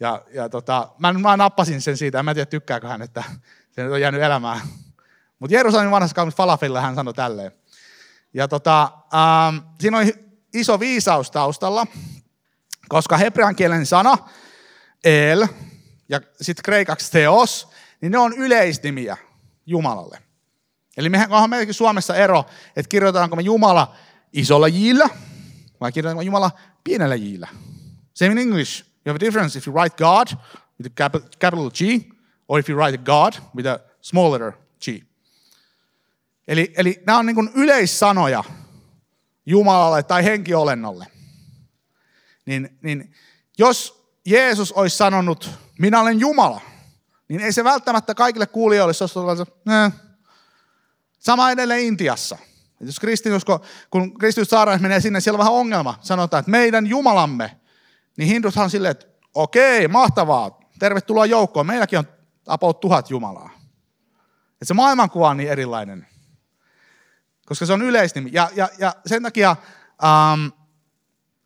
ja, 0.00 0.22
ja 0.34 0.48
tota, 0.48 0.88
mä, 0.98 1.12
mä 1.12 1.36
nappasin 1.36 1.80
sen 1.80 1.96
siitä, 1.96 2.18
en 2.18 2.24
mä 2.24 2.34
tiedä 2.34 2.46
tykkääkö 2.46 2.88
hän, 2.88 3.02
että 3.02 3.24
se 3.70 3.84
on 3.84 4.00
jäänyt 4.00 4.22
elämään. 4.22 4.60
Mutta 5.38 5.54
Jerusalemin 5.54 5.90
vanhassa 5.90 6.14
kaupungissa 6.14 6.36
falafelilla 6.36 6.80
hän 6.80 6.94
sanoi 6.94 7.14
tälleen. 7.14 7.52
Ja 8.34 8.48
tota, 8.48 8.82
ähm, 8.82 9.56
siinä 9.80 9.98
on 9.98 10.06
iso 10.54 10.80
viisaus 10.80 11.30
taustalla, 11.30 11.86
koska 12.88 13.16
hebrean 13.16 13.56
kielen 13.56 13.86
sana 13.86 14.18
el 15.04 15.46
ja 16.08 16.20
sitten 16.40 16.62
kreikaksi 16.62 17.10
theos, 17.10 17.68
niin 18.00 18.12
ne 18.12 18.18
on 18.18 18.32
yleisnimiä 18.32 19.16
Jumalalle. 19.66 20.31
Eli 20.96 21.08
mehän 21.08 21.32
onhan 21.32 21.50
meilläkin 21.50 21.74
Suomessa 21.74 22.14
ero, 22.14 22.44
että 22.76 22.88
kirjoitetaanko 22.88 23.36
me 23.36 23.42
Jumala 23.42 23.94
isolla 24.32 24.68
jillä 24.68 25.08
vai 25.80 25.92
kirjoitetaanko 25.92 26.22
Jumala 26.22 26.50
pienellä 26.84 27.14
jillä. 27.14 27.48
Same 28.14 28.32
in 28.32 28.38
English. 28.38 28.82
You 28.82 29.12
have 29.12 29.16
a 29.16 29.20
difference 29.20 29.58
if 29.58 29.66
you 29.66 29.76
write 29.76 29.96
God 29.96 30.28
with 30.78 31.02
a 31.02 31.20
capital 31.40 31.70
G 31.70 31.80
or 32.48 32.58
if 32.58 32.68
you 32.68 32.78
write 32.78 32.98
God 32.98 33.32
with 33.56 33.68
a 33.68 33.78
small 34.00 34.32
letter 34.32 34.52
G. 34.84 34.88
Eli, 36.48 36.72
eli 36.76 37.02
nämä 37.06 37.18
on 37.18 37.26
niin 37.26 37.50
yleissanoja 37.54 38.44
Jumalalle 39.46 40.02
tai 40.02 40.24
henkiolennolle. 40.24 41.06
Niin, 42.46 42.78
niin 42.82 43.14
jos 43.58 44.06
Jeesus 44.26 44.72
olisi 44.72 44.96
sanonut, 44.96 45.50
minä 45.78 46.00
olen 46.00 46.20
Jumala, 46.20 46.60
niin 47.28 47.40
ei 47.40 47.52
se 47.52 47.64
välttämättä 47.64 48.14
kaikille 48.14 48.46
kuulijoille 48.46 48.94
olisi 49.00 49.18
ollut, 49.18 49.48
Sama 51.22 51.50
edelleen 51.50 51.80
Intiassa. 51.80 52.38
Jos 52.80 53.00
kristinusko, 53.00 53.64
kun 53.90 54.18
kristillissaarnaaja 54.18 54.78
menee 54.78 55.00
sinne, 55.00 55.20
siellä 55.20 55.36
on 55.36 55.38
vähän 55.38 55.52
ongelma. 55.52 55.98
Sanotaan, 56.00 56.38
että 56.38 56.50
meidän 56.50 56.86
Jumalamme. 56.86 57.56
Niin 58.16 58.28
hinduthan 58.28 58.70
silleen, 58.70 58.90
että 58.90 59.06
okei, 59.34 59.88
mahtavaa, 59.88 60.60
tervetuloa 60.78 61.26
joukkoon. 61.26 61.66
Meilläkin 61.66 61.98
on 61.98 62.04
about 62.46 62.80
tuhat 62.80 63.10
Jumalaa. 63.10 63.50
Että 64.52 64.64
se 64.64 64.74
maailmankuva 64.74 65.28
on 65.28 65.36
niin 65.36 65.50
erilainen. 65.50 66.06
Koska 67.46 67.66
se 67.66 67.72
on 67.72 67.82
yleisnimi. 67.82 68.30
Ja, 68.32 68.50
ja, 68.54 68.68
ja 68.78 68.94
sen 69.06 69.22
takia 69.22 69.56
ähm, 70.04 70.46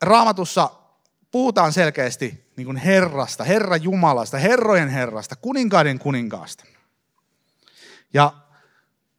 raamatussa 0.02 0.70
puhutaan 1.30 1.72
selkeästi 1.72 2.52
niin 2.56 2.64
kuin 2.64 2.76
Herrasta, 2.76 3.44
Herra 3.44 3.76
Jumalasta, 3.76 4.38
Herrojen 4.38 4.88
Herrasta, 4.88 5.36
kuninkaiden 5.36 5.98
kuninkaasta. 5.98 6.64
Ja 8.14 8.32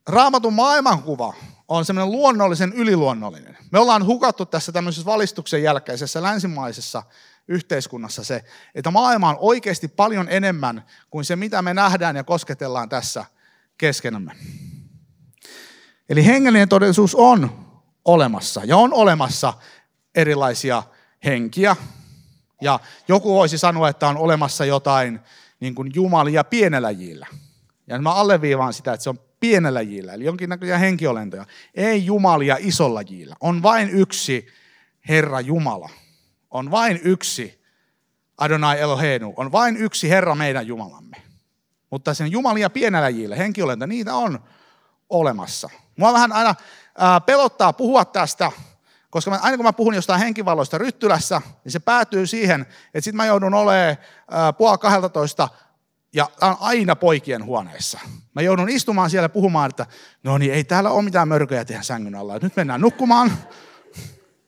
raamatun 0.08 0.54
maailmankuva 0.54 1.34
on 1.68 1.86
semmoinen 1.86 2.12
luonnollisen 2.12 2.74
yliluonnollinen. 2.74 3.58
Me 3.72 3.80
ollaan 3.80 4.06
hukattu 4.06 4.46
tässä 4.46 4.72
tämmöisessä 4.72 5.06
valistuksen 5.06 5.64
jälkeisessä 5.64 6.24
länsimaisessa 6.24 7.04
yhteiskunnassa 7.48 8.24
se, 8.24 8.44
että 8.76 8.92
maailma 8.92 9.30
on 9.30 9.38
oikeasti 9.40 9.88
paljon 9.88 10.28
enemmän 10.30 10.86
kuin 11.10 11.26
se, 11.26 11.36
mitä 11.36 11.62
me 11.62 11.74
nähdään 11.74 12.16
ja 12.16 12.24
kosketellaan 12.24 12.90
tässä 12.90 13.26
keskenämme. 13.78 14.32
Eli 16.10 16.26
hengellinen 16.26 16.70
todellisuus 16.70 17.16
on 17.16 17.68
olemassa 18.06 18.62
ja 18.66 18.78
on 18.78 18.94
olemassa 18.94 19.54
erilaisia 20.16 20.84
henkiä. 21.26 21.76
Ja 22.62 22.80
joku 23.08 23.34
voisi 23.34 23.58
sanoa, 23.58 23.90
että 23.90 24.08
on 24.08 24.18
olemassa 24.18 24.66
jotain 24.66 25.20
niin 25.60 25.76
kuin 25.76 25.92
jumalia 25.96 26.44
pienellä 26.44 26.92
jillä. 26.92 27.28
Ja 27.88 28.02
mä 28.02 28.14
alleviivaan 28.14 28.74
sitä, 28.74 28.94
että 28.94 29.04
se 29.04 29.10
on 29.10 29.20
pienellä 29.40 29.82
jillä, 29.82 30.14
eli 30.14 30.26
jonkinnäköisiä 30.26 30.78
henkiolentoja. 30.78 31.46
Ei 31.76 32.06
jumalia 32.06 32.58
isolla 32.60 33.02
jillä. 33.02 33.36
On 33.40 33.64
vain 33.64 33.90
yksi 33.90 34.48
Herra 35.10 35.42
Jumala. 35.42 35.90
On 36.52 36.72
vain 36.72 37.00
yksi 37.04 37.62
Adonai 38.38 38.80
Eloheinu. 38.80 39.34
On 39.38 39.52
vain 39.52 39.78
yksi 39.78 40.10
Herra 40.10 40.36
meidän 40.36 40.68
Jumalamme. 40.68 41.18
Mutta 41.90 42.14
sen 42.14 42.32
jumalia 42.32 42.70
pienellä 42.70 43.10
jillä, 43.10 43.36
henkiolenta, 43.36 43.88
niitä 43.88 44.16
on 44.16 44.40
olemassa. 45.10 45.70
Mua 45.98 46.14
vähän 46.14 46.32
aina 46.32 46.56
pelottaa 47.26 47.74
puhua 47.74 48.06
tästä, 48.06 48.52
koska 49.10 49.32
mä, 49.32 49.40
aina 49.42 49.58
kun 49.58 49.66
mä 49.66 49.74
puhun 49.74 49.94
jostain 49.94 50.20
henkivalloista 50.20 50.78
Ryttylässä, 50.78 51.42
niin 51.64 51.72
se 51.72 51.80
päätyy 51.80 52.28
siihen, 52.28 52.62
että 52.62 53.02
sitten 53.02 53.18
mä 53.18 53.26
joudun 53.26 53.54
olemaan 53.54 53.98
puoli 54.58 54.78
12 54.78 55.50
ja 56.18 56.30
on 56.42 56.58
aina 56.60 56.96
poikien 56.96 57.46
huoneessa. 57.46 58.00
Mä 58.34 58.42
joudun 58.42 58.70
istumaan 58.70 59.10
siellä 59.10 59.30
puhumaan, 59.30 59.70
että 59.70 59.86
no 60.24 60.38
niin, 60.38 60.54
ei 60.54 60.64
täällä 60.64 60.90
ole 60.90 61.04
mitään 61.04 61.28
mörköjä 61.28 61.66
tehdä 61.66 61.82
sängyn 61.82 62.16
alla. 62.16 62.40
Nyt 62.42 62.56
mennään 62.56 62.82
nukkumaan. 62.82 63.32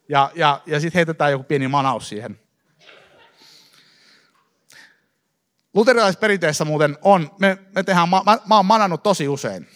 Ja, 0.10 0.32
ja, 0.36 0.62
ja 0.66 0.80
sitten 0.80 1.00
heitetään 1.00 1.32
joku 1.32 1.44
pieni 1.44 1.68
manaus 1.68 2.10
siihen. 2.10 2.40
Luterilaisperinteessä 5.74 6.66
muuten 6.66 6.98
on, 7.02 7.32
me, 7.40 7.58
me 7.76 7.84
tehdään, 7.84 8.10
mä, 8.10 8.22
mä 8.46 8.56
oon 8.56 8.66
manannut 8.66 9.04
tosi 9.04 9.28
usein. 9.28 9.68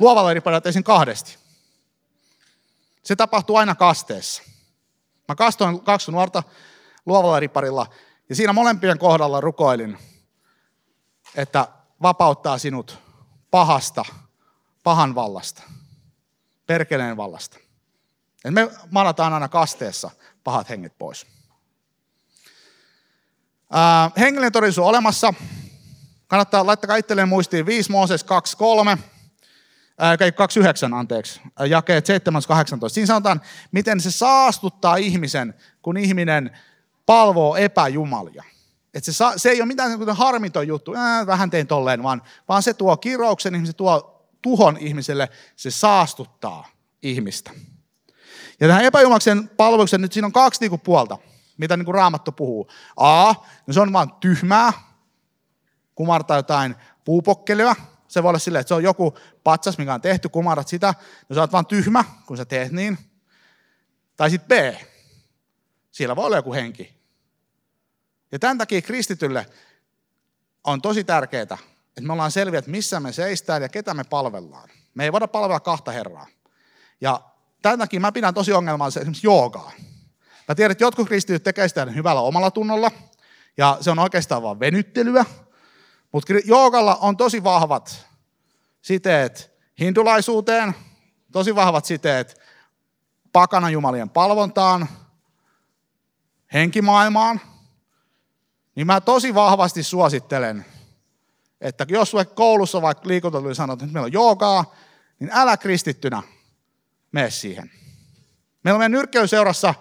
Luovalla 0.00 0.30
eri 0.30 0.40
tein 0.62 0.84
kahdesti. 0.84 1.38
Se 3.02 3.16
tapahtuu 3.16 3.56
aina 3.56 3.74
kasteessa. 3.74 4.42
Mä 5.28 5.34
kastoin 5.34 5.80
kaksi 5.80 6.12
nuorta 6.12 6.42
luovalla 7.06 7.40
riparilla 7.40 7.86
ja 8.28 8.36
siinä 8.36 8.52
molempien 8.52 8.98
kohdalla 8.98 9.40
rukoilin, 9.40 9.98
että 11.34 11.68
vapauttaa 12.02 12.58
sinut 12.58 12.98
pahasta, 13.50 14.04
pahan 14.82 15.14
vallasta, 15.14 15.62
perkeleen 16.66 17.16
vallasta. 17.16 17.58
Et 18.44 18.54
me 18.54 18.70
manataan 18.90 19.32
aina 19.32 19.48
kasteessa 19.48 20.10
pahat 20.44 20.68
henget 20.68 20.98
pois. 20.98 21.26
Ää, 23.70 24.10
hengellinen 24.18 24.52
todellisuus 24.52 24.84
on 24.84 24.88
olemassa. 24.88 25.34
Kannattaa 26.26 26.66
laittaa 26.66 26.96
itselleen 26.96 27.28
muistiin 27.28 27.66
5 27.66 27.90
Mooses 27.90 28.26
2.3 28.94 28.98
29, 30.36 30.94
anteeksi, 30.94 31.40
jakeet 31.68 32.06
7-18. 32.08 32.08
Siinä 32.88 33.06
sanotaan, 33.06 33.40
miten 33.72 34.00
se 34.00 34.10
saastuttaa 34.10 34.96
ihmisen, 34.96 35.54
kun 35.82 35.96
ihminen 35.96 36.58
palvoo 37.06 37.56
epäjumalia. 37.56 38.44
Et 38.94 39.04
se, 39.04 39.12
se 39.36 39.50
ei 39.50 39.60
ole 39.60 39.68
mitään 39.68 40.16
harmiton 40.16 40.68
juttu, 40.68 40.94
äh, 40.94 41.26
vähän 41.26 41.50
tein 41.50 41.66
tolleen, 41.66 42.02
vaan, 42.02 42.22
vaan 42.48 42.62
se 42.62 42.74
tuo 42.74 42.96
kirouksen, 42.96 43.66
se 43.66 43.72
tuo 43.72 44.16
tuhon 44.42 44.76
ihmiselle, 44.76 45.28
se 45.56 45.70
saastuttaa 45.70 46.68
ihmistä. 47.02 47.50
Ja 48.60 48.68
tähän 48.68 48.84
epäjumaksen 48.84 49.48
palveluksen, 49.48 50.00
nyt 50.00 50.12
siinä 50.12 50.26
on 50.26 50.32
kaksi 50.32 50.60
niinku 50.60 50.78
puolta, 50.78 51.18
mitä 51.58 51.76
niinku 51.76 51.92
Raamattu 51.92 52.32
puhuu. 52.32 52.68
A, 52.96 53.34
no 53.66 53.72
se 53.72 53.80
on 53.80 53.92
vaan 53.92 54.12
tyhmää, 54.12 54.72
kumartaa 55.94 56.36
jotain 56.36 56.74
puupokkeleja, 57.04 57.76
se 58.08 58.22
voi 58.22 58.28
olla 58.28 58.38
silleen, 58.38 58.60
että 58.60 58.68
se 58.68 58.74
on 58.74 58.82
joku 58.82 59.18
patsas, 59.44 59.78
mikä 59.78 59.94
on 59.94 60.00
tehty, 60.00 60.28
kumarat 60.28 60.68
sitä, 60.68 60.94
no 61.28 61.34
sä 61.34 61.40
oot 61.40 61.52
vaan 61.52 61.66
tyhmä, 61.66 62.04
kun 62.26 62.36
sä 62.36 62.44
teet 62.44 62.72
niin. 62.72 62.98
Tai 64.16 64.30
sitten 64.30 64.74
B, 64.74 64.76
siellä 65.96 66.16
voi 66.16 66.26
olla 66.26 66.36
joku 66.36 66.52
henki. 66.52 66.94
Ja 68.32 68.38
tämän 68.38 68.58
takia 68.58 68.82
kristitylle 68.82 69.46
on 70.64 70.82
tosi 70.82 71.04
tärkeää, 71.04 71.42
että 71.42 71.58
me 72.00 72.12
ollaan 72.12 72.30
selviä, 72.30 72.58
että 72.58 72.70
missä 72.70 73.00
me 73.00 73.12
seistään 73.12 73.62
ja 73.62 73.68
ketä 73.68 73.94
me 73.94 74.04
palvellaan. 74.04 74.68
Me 74.94 75.04
ei 75.04 75.12
voida 75.12 75.28
palvella 75.28 75.60
kahta 75.60 75.92
herraa. 75.92 76.26
Ja 77.00 77.20
tämän 77.62 77.78
takia 77.78 78.00
mä 78.00 78.12
pidän 78.12 78.34
tosi 78.34 78.52
ongelmallisen 78.52 79.00
esimerkiksi 79.00 79.26
joogaa. 79.26 79.72
Mä 80.48 80.54
tiedän, 80.54 80.72
että 80.72 80.84
jotkut 80.84 81.08
kristityt 81.08 81.42
tekevät 81.42 81.70
sitä 81.70 81.84
hyvällä 81.84 82.20
omalla 82.20 82.50
tunnolla, 82.50 82.90
ja 83.56 83.78
se 83.80 83.90
on 83.90 83.98
oikeastaan 83.98 84.42
vain 84.42 84.60
venyttelyä, 84.60 85.24
mutta 86.12 86.32
joogalla 86.44 86.96
on 86.96 87.16
tosi 87.16 87.44
vahvat 87.44 88.06
siteet 88.82 89.52
hindulaisuuteen, 89.80 90.74
tosi 91.32 91.54
vahvat 91.54 91.84
siteet 91.84 92.40
pakana 93.32 93.70
jumalien 93.70 94.10
palvontaan, 94.10 94.88
henkimaailmaan, 96.56 97.40
niin 98.74 98.86
mä 98.86 99.00
tosi 99.00 99.34
vahvasti 99.34 99.82
suosittelen, 99.82 100.64
että 101.60 101.86
jos 101.88 102.14
vaikka 102.14 102.34
koulussa 102.34 102.82
vaikka 102.82 103.08
liikuntatuli 103.08 103.54
sanoo, 103.54 103.74
että 103.74 103.86
meillä 103.86 104.04
on 104.04 104.12
joogaa, 104.12 104.74
niin 105.20 105.30
älä 105.32 105.56
kristittynä 105.56 106.22
mene 107.12 107.30
siihen. 107.30 107.70
Meillä 108.64 108.76
on 108.76 108.80
meidän 108.80 108.92
nyrkkeilyseurassa, 108.92 109.74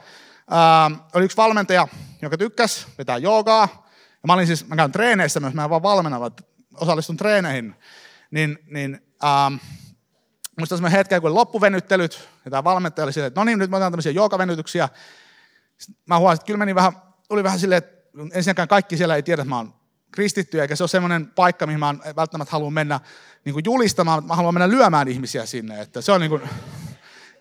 ää, 0.50 0.92
oli 1.14 1.26
yksi 1.26 1.38
valmentaja, 1.38 1.88
joka 2.22 2.38
tykkäsi 2.38 2.88
vetää 2.98 3.18
joogaa, 3.18 3.68
ja 4.12 4.28
mä 4.28 4.34
olin 4.34 4.48
siis, 4.48 4.68
mä 4.68 4.76
käyn 4.76 4.92
treeneissä 4.92 5.40
myös, 5.40 5.54
mä 5.54 5.64
en 5.64 5.70
vaan 5.70 5.84
valmenna, 5.84 6.20
vaan 6.20 6.32
osallistun 6.74 7.18
treeneihin. 7.18 7.76
Niin, 8.32 8.58
niin 8.66 9.02
ähm, 9.24 9.54
muistan 10.58 10.78
semmoinen 10.78 10.98
hetken, 10.98 11.22
kun 11.22 11.36
loppuvenyttelyt, 11.36 12.30
ja 12.46 12.52
tämä 12.52 12.64
valmentaja 12.64 13.04
oli 13.04 13.14
silleen, 13.14 13.28
että 13.28 13.42
no 13.42 13.46
niin, 13.46 13.60
nyt 13.60 13.70
me 13.70 13.76
otetaan 13.76 13.92
tämmöisiä 13.92 14.12
joogavenytyksiä. 14.12 14.90
Sitten 15.78 16.04
mä 16.06 16.20
huomasin, 16.20 16.42
että 16.42 16.46
kyllä 16.46 16.58
meni 16.58 16.76
vähän, 16.76 16.94
tuli 17.28 17.44
vähän 17.44 17.60
silleen, 17.60 17.78
että 17.78 18.10
ensinnäkään 18.34 18.68
kaikki 18.68 18.98
siellä 18.98 19.16
ei 19.16 19.24
tiedä, 19.24 19.42
että 19.42 19.50
mä 19.50 19.58
oon 19.58 19.74
kristitty, 20.12 20.62
eikä 20.62 20.76
se 20.76 20.84
ole 20.84 20.90
semmoinen 20.90 21.28
paikka, 21.28 21.66
mihin 21.66 21.80
mä 21.80 21.96
välttämättä 22.16 22.52
haluan 22.52 22.74
mennä 22.74 23.00
niin 23.46 23.54
kuin 23.54 23.66
julistamaan, 23.66 24.26
mä 24.26 24.36
haluan 24.36 24.54
mennä 24.54 24.70
lyömään 24.70 25.08
ihmisiä 25.08 25.46
sinne. 25.46 25.82
Että 25.82 26.02
se 26.02 26.12
on 26.12 26.22
niin 26.22 26.30
kuin, 26.30 26.42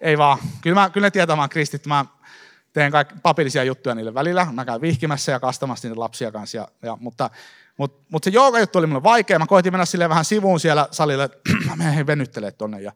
ei 0.00 0.19
vaan, 0.19 0.38
kyllä, 0.61 0.81
mä, 0.81 0.91
kyllä 0.91 1.07
ne 1.07 1.11
tietää, 1.11 1.37
mä 1.37 1.43
oon 1.43 1.49
kristitty. 1.49 1.88
Mä 1.88 2.05
teen 2.73 2.93
kaikki 2.93 3.14
papillisia 3.23 3.64
juttuja 3.64 3.95
niille 3.95 4.14
välillä. 4.14 4.47
Mä 4.53 4.64
käyn 4.64 4.81
vihkimässä 4.81 5.33
ja 5.33 5.41
kastamassa 5.41 5.88
niitä 5.88 6.00
lapsia 6.00 6.33
kanssa. 6.33 6.57
Ja, 6.57 6.69
ja, 6.83 6.97
mutta 7.00 7.31
mutta 7.76 8.05
mut 8.12 8.25
se 8.25 8.31
juttu 8.61 8.79
oli 8.79 8.87
mulle 8.87 9.03
vaikea. 9.03 9.38
Mä 9.38 9.47
koitin 9.47 9.73
mennä 9.73 9.85
sille 9.85 10.09
vähän 10.09 10.25
sivuun 10.25 10.61
siellä 10.61 10.88
salille, 10.91 11.25
että 11.25 11.38
mä 11.69 11.76
menen 11.76 12.07
venyttelee 12.07 12.50
tonne. 12.50 12.81
Ja 12.81 12.93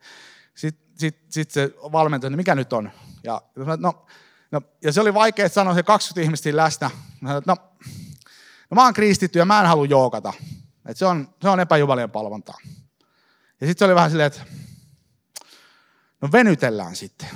sitten 0.54 0.98
sit, 0.98 1.18
sit 1.28 1.50
se 1.50 1.70
valmentaja, 1.92 2.30
niin 2.30 2.36
mikä 2.36 2.54
nyt 2.54 2.72
on? 2.72 2.90
Ja, 3.22 3.42
no, 3.78 4.06
no, 4.50 4.60
ja 4.82 4.92
se 4.92 5.00
oli 5.00 5.14
vaikea, 5.14 5.46
että 5.46 5.54
sanoa 5.54 5.74
se 5.74 5.82
20 5.82 6.20
ihmistä 6.20 6.56
läsnä. 6.56 6.90
Mä 7.20 7.28
sanoin, 7.28 7.42
no, 7.46 7.56
no 8.70 8.74
mä 8.74 8.84
oon 8.84 8.94
kristitty 8.94 9.38
ja 9.38 9.44
mä 9.44 9.60
en 9.60 9.66
halua 9.66 9.86
joukata. 9.86 10.32
Et 10.86 10.96
se 10.96 11.06
on, 11.06 11.28
se 11.42 11.48
on 11.48 11.60
epäjuvalien 11.60 12.10
palvontaa. 12.10 12.58
Ja 13.60 13.66
sitten 13.66 13.78
se 13.78 13.84
oli 13.84 13.94
vähän 13.94 14.10
silleen, 14.10 14.26
että 14.26 14.40
no 16.20 16.28
venytellään 16.32 16.96
sitten. 16.96 17.28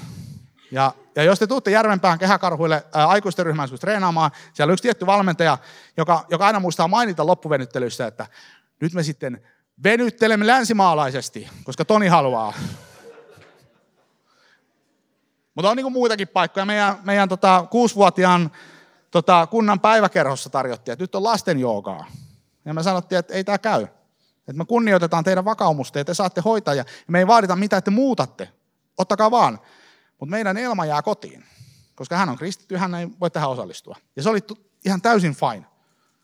Ja, 0.71 0.95
ja 1.17 1.23
jos 1.23 1.39
te 1.39 1.47
tuutte 1.47 1.71
Järvenpään 1.71 2.19
kehäkarhuille 2.19 2.87
ää, 2.95 3.07
aikuisten 3.07 3.47
ryhmään 3.47 3.69
treenaamaan, 3.81 4.31
siellä 4.53 4.71
on 4.71 4.73
yksi 4.73 4.83
tietty 4.83 5.07
valmentaja, 5.07 5.59
joka, 5.97 6.27
joka 6.31 6.47
aina 6.47 6.61
muistaa 6.61 6.89
mainita 6.89 7.27
loppuvenyttelyssä, 7.27 8.07
että 8.07 8.27
nyt 8.81 8.93
me 8.93 9.03
sitten 9.03 9.49
venyttelemme 9.85 10.47
länsimaalaisesti, 10.47 11.49
koska 11.65 11.85
Toni 11.85 12.09
haluaa. 12.09 12.55
Mutta 15.55 15.71
on 15.71 15.77
niin 15.77 15.93
muitakin 15.93 16.29
paikkoja. 16.29 16.67
Meidän, 16.67 16.97
meidän 17.03 17.29
tota, 17.29 17.67
kuusivuotiaan 17.71 18.51
tota, 19.11 19.47
kunnan 19.47 19.81
päiväkerhossa 19.81 20.51
tarjottiin, 20.51 20.93
että 20.93 21.03
nyt 21.03 21.15
on 21.15 21.25
lasten 21.25 21.59
joogaa. 21.59 22.07
Ja 22.65 22.75
me 22.75 22.83
sanottiin, 22.83 23.19
että 23.19 23.35
ei 23.35 23.45
tämä 23.45 23.59
käy. 23.59 23.83
Että 24.39 24.53
me 24.53 24.65
kunnioitetaan 24.65 25.25
teidän 25.25 25.45
vakaumusta 25.45 25.99
ja 25.99 26.05
te 26.05 26.15
saatte 26.15 26.41
hoitaa 26.41 26.75
ja 26.75 26.85
me 27.09 27.19
ei 27.19 27.27
vaadita 27.27 27.59
että 27.63 27.81
te 27.81 27.91
muutatte. 27.91 28.49
Ottakaa 28.99 29.31
vaan. 29.31 29.59
Mutta 30.21 30.31
meidän 30.31 30.57
Elma 30.57 30.87
jää 30.87 31.03
kotiin, 31.03 31.45
koska 31.95 32.17
hän 32.17 32.29
on 32.29 32.37
kristitty, 32.37 32.77
hän 32.77 32.95
ei 32.95 33.09
voi 33.21 33.31
tähän 33.31 33.51
osallistua. 33.51 33.97
Ja 34.17 34.23
se 34.23 34.31
oli 34.31 34.41
ihan 34.85 35.03
täysin 35.03 35.35
fine. 35.35 35.67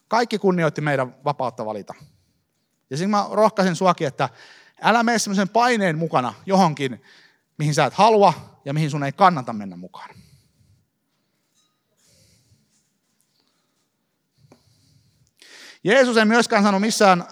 Kaikki 0.09 0.39
kunnioitti 0.39 0.81
meidän 0.81 1.15
vapautta 1.25 1.67
valita. 1.67 1.95
Ja 2.91 2.97
siinä 2.97 3.11
mä 3.11 3.27
rohkaisen 3.31 3.77
suakin, 3.77 4.07
että 4.07 4.29
älä 4.83 5.03
mene 5.03 5.19
semmoisen 5.19 5.49
paineen 5.49 5.99
mukana 5.99 6.35
johonkin, 6.47 7.03
mihin 7.59 7.75
sä 7.75 7.85
et 7.85 7.95
halua 7.95 8.61
ja 8.65 8.75
mihin 8.75 8.91
sun 8.91 9.05
ei 9.05 9.13
kannata 9.13 9.53
mennä 9.53 9.77
mukaan. 9.77 10.11
Jeesus 15.85 16.17
ei 16.17 16.25
myöskään 16.25 16.63
sano 16.63 16.79
missään 16.79 17.25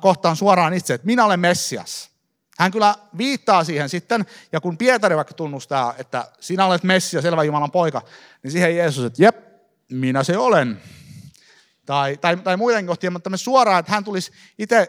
kohtaan 0.00 0.36
suoraan 0.36 0.74
itse, 0.74 0.94
että 0.94 1.06
minä 1.06 1.24
olen 1.24 1.40
Messias. 1.40 2.10
Hän 2.58 2.70
kyllä 2.70 2.94
viittaa 3.18 3.64
siihen 3.64 3.88
sitten, 3.88 4.26
ja 4.52 4.60
kun 4.60 4.78
Pietari 4.78 5.16
vaikka 5.16 5.34
tunnustaa, 5.34 5.94
että 5.98 6.32
sinä 6.40 6.66
olet 6.66 6.82
Messia, 6.82 7.22
selvä 7.22 7.44
Jumalan 7.44 7.70
poika, 7.70 8.02
niin 8.42 8.50
siihen 8.50 8.76
Jeesus, 8.76 9.04
että 9.04 9.22
jep, 9.22 9.36
minä 9.90 10.24
se 10.24 10.38
olen. 10.38 10.82
Tai, 11.86 12.16
tai, 12.16 12.36
tai 12.36 12.56
muiden 12.56 12.86
kohtia, 12.86 13.10
mutta 13.10 13.30
me 13.30 13.36
suoraan, 13.36 13.80
että 13.80 13.92
hän 13.92 14.04
tulisi 14.04 14.32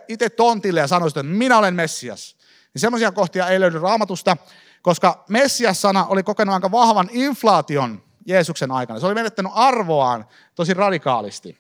itse 0.08 0.30
tontille 0.30 0.80
ja 0.80 0.88
sanoisi, 0.88 1.20
että 1.20 1.34
minä 1.34 1.58
olen 1.58 1.74
Messias. 1.74 2.36
Niin 2.74 2.80
semmoisia 2.82 3.12
kohtia 3.12 3.48
ei 3.48 3.60
löydy 3.60 3.80
raamatusta, 3.80 4.38
koska 4.84 5.24
Messias-sana 5.30 6.06
oli 6.06 6.24
kokenut 6.24 6.54
aika 6.54 6.72
vahvan 6.72 7.10
inflaation 7.12 8.04
Jeesuksen 8.26 8.72
aikana. 8.72 9.00
Se 9.00 9.06
oli 9.06 9.16
menettänyt 9.16 9.52
arvoaan 9.56 10.26
tosi 10.56 10.74
radikaalisti. 10.74 11.58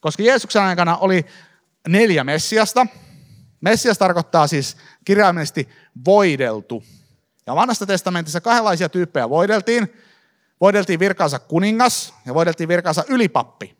Koska 0.00 0.22
Jeesuksen 0.22 0.62
aikana 0.62 0.96
oli 0.96 1.26
neljä 1.88 2.24
Messiasta. 2.24 2.86
Messias 3.60 3.98
tarkoittaa 3.98 4.46
siis 4.46 4.76
kirjaimellisesti 5.04 5.68
voideltu. 6.04 6.84
Ja 7.46 7.54
vanhassa 7.54 7.86
testamentissa 7.86 8.40
kahdenlaisia 8.40 8.88
tyyppejä 8.88 9.30
voideltiin. 9.30 9.92
Voideltiin 10.60 11.00
virkaansa 11.00 11.38
kuningas 11.38 12.14
ja 12.26 12.34
voideltiin 12.34 12.68
virkaansa 12.68 13.04
ylipappi. 13.08 13.76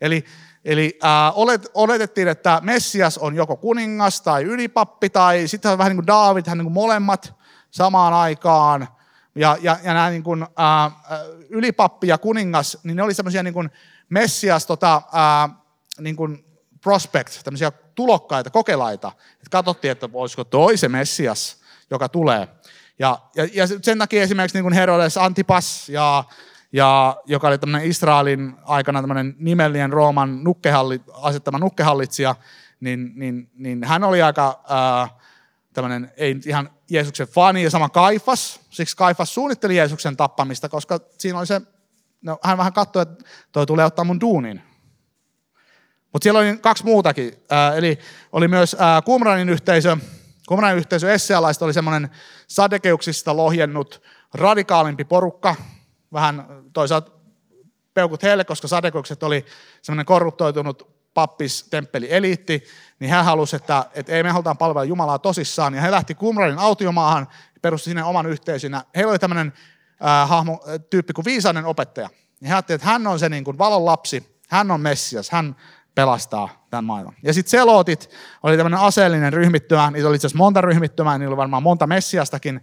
Eli, 0.00 0.24
eli 0.64 0.98
äh, 1.04 1.10
olet, 1.34 1.70
oletettiin, 1.74 2.28
että 2.28 2.60
Messias 2.62 3.18
on 3.18 3.34
joko 3.34 3.56
kuningas 3.56 4.20
tai 4.20 4.42
ylipappi, 4.42 5.10
tai 5.10 5.48
sitten 5.48 5.70
on 5.70 5.78
vähän 5.78 5.90
niin 5.90 5.96
kuin 5.96 6.06
Daavid, 6.06 6.44
hän 6.46 6.58
niin 6.58 6.64
kuin 6.64 6.74
molemmat 6.74 7.34
samaan 7.74 8.12
aikaan. 8.12 8.88
Ja, 9.34 9.56
ja, 9.60 9.76
ja 9.84 9.94
nämä 9.94 10.10
niin 10.10 10.22
kuin, 10.22 10.42
äh, 10.42 10.92
ylipappi 11.48 12.08
ja 12.08 12.18
kuningas, 12.18 12.78
niin 12.82 12.96
ne 12.96 13.02
oli 13.02 13.14
semmoisia 13.14 13.42
niin 13.42 13.54
kuin 13.54 13.70
Messias 14.08 14.66
tota, 14.66 14.96
äh, 14.96 15.56
niin 15.98 16.16
kuin 16.16 16.44
prospect, 16.80 17.42
tämmöisiä 17.44 17.70
tulokkaita, 17.70 18.50
kokelaita. 18.50 19.12
Että 19.32 19.50
katsottiin, 19.50 19.90
että 19.92 20.08
olisiko 20.12 20.44
toi 20.44 20.76
se 20.76 20.88
Messias, 20.88 21.56
joka 21.90 22.08
tulee. 22.08 22.48
Ja, 22.98 23.18
ja, 23.36 23.48
ja 23.52 23.66
sen 23.82 23.98
takia 23.98 24.22
esimerkiksi 24.22 24.56
niin 24.56 24.64
kuin 24.64 24.74
Herodes 24.74 25.16
Antipas, 25.16 25.88
ja, 25.88 26.24
ja, 26.72 27.16
joka 27.26 27.48
oli 27.48 27.58
tämmöinen 27.58 27.88
Israelin 27.90 28.54
aikana 28.64 29.00
tämmöinen 29.00 29.34
nimellinen 29.38 29.92
Rooman 29.92 30.44
nukkehalli, 30.44 31.00
asettama 31.12 31.58
nukkehallitsija, 31.58 32.34
niin, 32.80 33.12
niin, 33.14 33.50
niin 33.54 33.84
hän 33.84 34.04
oli 34.04 34.22
aika 34.22 34.60
ää, 34.68 35.08
tämmöinen, 35.74 36.12
ei 36.16 36.40
ihan 36.46 36.70
Jeesuksen 36.90 37.26
fani, 37.26 37.62
ja 37.62 37.70
sama 37.70 37.88
Kaifas, 37.88 38.60
siksi 38.70 38.96
Kaifas 38.96 39.34
suunnitteli 39.34 39.76
Jeesuksen 39.76 40.16
tappamista, 40.16 40.68
koska 40.68 41.00
siinä 41.18 41.38
oli 41.38 41.46
se, 41.46 41.60
no, 42.22 42.38
hän 42.42 42.58
vähän 42.58 42.72
katsoi, 42.72 43.02
että 43.02 43.24
toi 43.52 43.66
tulee 43.66 43.84
ottaa 43.84 44.04
mun 44.04 44.20
duunin. 44.20 44.62
Mutta 46.12 46.24
siellä 46.24 46.40
oli 46.40 46.56
kaksi 46.56 46.84
muutakin, 46.84 47.34
ää, 47.50 47.74
eli 47.74 47.98
oli 48.32 48.48
myös 48.48 48.76
ää, 48.78 49.02
Qumranin 49.02 49.48
yhteisö, 49.48 49.96
Qumranin 50.50 50.78
yhteisö 50.78 51.12
Essealaista 51.12 51.64
oli 51.64 51.72
semmoinen 51.72 52.10
sadekeuksista 52.46 53.36
lohjennut 53.36 54.02
radikaalimpi 54.34 55.04
porukka, 55.04 55.54
vähän 56.12 56.46
toisaalta 56.72 57.10
peukut 57.94 58.22
heille, 58.22 58.44
koska 58.44 58.68
sadekeukset 58.68 59.22
oli 59.22 59.44
semmoinen 59.82 60.06
korruptoitunut 60.06 60.93
pappis, 61.14 61.66
temppeli, 61.70 62.06
eliitti, 62.10 62.64
niin 63.00 63.10
hän 63.10 63.24
halusi, 63.24 63.56
että, 63.56 63.86
että 63.94 64.12
ei 64.12 64.22
me 64.22 64.30
halutaan 64.30 64.58
palvella 64.58 64.84
Jumalaa 64.84 65.18
tosissaan, 65.18 65.74
ja 65.74 65.80
he 65.80 65.90
lähti 65.90 66.14
Qumranin 66.14 66.58
autiomaahan, 66.58 67.28
perusti 67.62 67.84
sinne 67.84 68.04
oman 68.04 68.26
yhteisön, 68.26 68.80
heillä 68.96 69.10
oli 69.10 69.18
tämmöinen 69.18 69.52
äh, 70.04 70.28
hahmo, 70.28 70.64
tyyppi 70.90 71.12
kuin 71.12 71.24
viisainen 71.24 71.64
opettaja, 71.64 72.10
niin 72.40 72.52
he 72.52 72.58
että 72.58 72.86
hän 72.86 73.06
on 73.06 73.18
se 73.18 73.28
niin 73.28 73.44
kuin 73.44 73.58
valon 73.58 73.84
lapsi, 73.84 74.40
hän 74.48 74.70
on 74.70 74.80
Messias, 74.80 75.30
hän 75.30 75.56
pelastaa 75.94 76.66
tämän 76.70 76.84
maailman. 76.84 77.14
Ja 77.22 77.34
sitten 77.34 77.50
Selotit 77.50 78.10
oli 78.42 78.56
tämmöinen 78.56 78.80
aseellinen 78.80 79.32
ryhmittymä, 79.32 79.90
niitä 79.90 80.08
oli 80.08 80.14
itse 80.14 80.26
asiassa 80.26 80.38
monta 80.38 80.60
ryhmittymää, 80.60 81.18
niillä 81.18 81.32
oli 81.32 81.36
varmaan 81.36 81.62
monta 81.62 81.86
Messiastakin, 81.86 82.60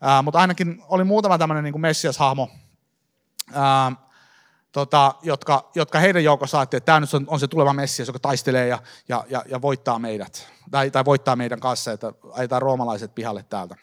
ää, 0.00 0.22
mutta 0.22 0.38
ainakin 0.38 0.82
oli 0.88 1.04
muutama 1.04 1.38
tämmöinen 1.38 1.64
niin 1.64 1.80
Messias-hahmo, 1.80 2.50
ää, 3.52 3.92
tota, 4.74 5.14
jotka, 5.22 5.70
jotka 5.74 5.98
heidän 5.98 6.24
joukossa 6.24 6.58
ajattelivat, 6.58 6.82
että 6.82 6.86
tämä 6.86 7.00
nyt 7.00 7.14
on, 7.14 7.24
on 7.26 7.40
se 7.40 7.48
tuleva 7.48 7.72
Messias, 7.72 8.08
joka 8.08 8.18
taistelee 8.18 8.68
ja, 8.68 8.78
ja, 9.08 9.24
ja, 9.28 9.44
ja 9.48 9.62
voittaa 9.62 9.98
meidät, 9.98 10.48
tai, 10.70 10.90
tai 10.90 11.04
voittaa 11.04 11.36
meidän 11.36 11.60
kanssa, 11.60 11.92
että 11.92 12.12
ajetaan 12.32 12.62
roomalaiset 12.62 13.14
pihalle 13.14 13.42
täältä. 13.42 13.76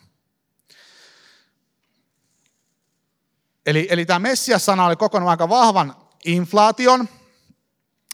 Eli, 3.65 3.87
eli 3.89 4.05
tämä 4.05 4.19
Messias-sana 4.19 4.85
oli 4.85 4.95
kokonaan 4.95 5.29
aika 5.29 5.49
vahvan 5.49 5.95
inflaation, 6.25 7.07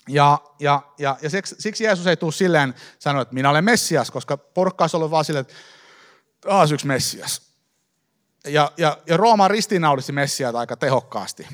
ja, 0.08 0.40
ja, 0.60 0.82
ja, 0.98 1.18
ja 1.22 1.30
siksi, 1.30 1.56
siksi 1.60 1.84
Jeesus 1.84 2.08
ei 2.08 2.18
tule 2.18 2.32
silleen 2.32 2.74
sanoa, 3.00 3.22
että 3.22 3.34
minä 3.34 3.50
olen 3.50 3.66
Messias, 3.66 4.12
koska 4.12 4.38
porukka 4.38 4.84
olisi 4.84 4.98
ollut 4.98 5.12
vaan 5.12 5.26
silleen, 5.26 5.42
että 5.42 5.54
taas 6.42 6.72
yksi 6.72 6.88
Messias. 6.88 7.42
Ja, 8.46 8.72
ja, 8.78 8.98
ja 9.08 9.18
Rooma 9.18 9.48
ristiinnaulisi 9.48 10.12
Messiaita 10.12 10.60
aika 10.60 10.76
tehokkaasti. 10.76 11.48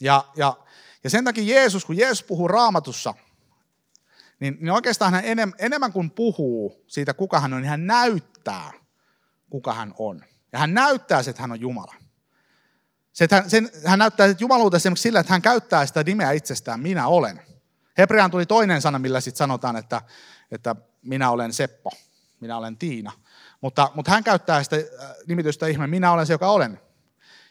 Ja, 0.00 0.24
ja, 0.36 0.56
ja 1.04 1.10
sen 1.10 1.24
takia 1.24 1.54
Jeesus, 1.54 1.84
kun 1.84 1.96
Jeesus 1.96 2.22
puhuu 2.22 2.48
raamatussa, 2.48 3.14
niin, 4.40 4.56
niin 4.60 4.70
oikeastaan 4.70 5.12
hän 5.12 5.24
enemmän, 5.24 5.54
enemmän 5.58 5.92
kuin 5.92 6.10
puhuu 6.10 6.84
siitä, 6.86 7.14
kuka 7.14 7.40
hän 7.40 7.52
on, 7.52 7.60
niin 7.60 7.70
hän 7.70 7.86
näyttää, 7.86 8.72
kuka 9.50 9.74
hän 9.74 9.94
on. 9.98 10.24
Ja 10.52 10.58
hän 10.58 10.74
näyttää, 10.74 11.20
että 11.20 11.42
hän 11.42 11.52
on 11.52 11.60
Jumala. 11.60 11.94
Se, 13.12 13.24
että 13.24 13.36
hän, 13.36 13.50
sen, 13.50 13.70
hän 13.86 13.98
näyttää 13.98 14.26
että 14.26 14.44
jumaluutta 14.44 14.76
esimerkiksi 14.76 15.02
sillä, 15.02 15.20
että 15.20 15.32
hän 15.32 15.42
käyttää 15.42 15.86
sitä 15.86 16.02
nimeä 16.02 16.32
itsestään, 16.32 16.80
minä 16.80 17.08
olen. 17.08 17.42
Hebreaan 17.98 18.30
tuli 18.30 18.46
toinen 18.46 18.82
sana, 18.82 18.98
millä 18.98 19.20
sitten 19.20 19.38
sanotaan, 19.38 19.76
että, 19.76 20.02
että 20.50 20.76
minä 21.02 21.30
olen 21.30 21.52
Seppo, 21.52 21.90
minä 22.40 22.56
olen 22.56 22.76
Tiina. 22.76 23.12
Mutta, 23.60 23.90
mutta 23.94 24.10
hän 24.10 24.24
käyttää 24.24 24.62
sitä 24.62 24.76
äh, 24.76 25.10
nimitystä 25.26 25.66
ihme, 25.66 25.86
minä 25.86 26.12
olen 26.12 26.26
se, 26.26 26.32
joka 26.32 26.50
olen. 26.50 26.80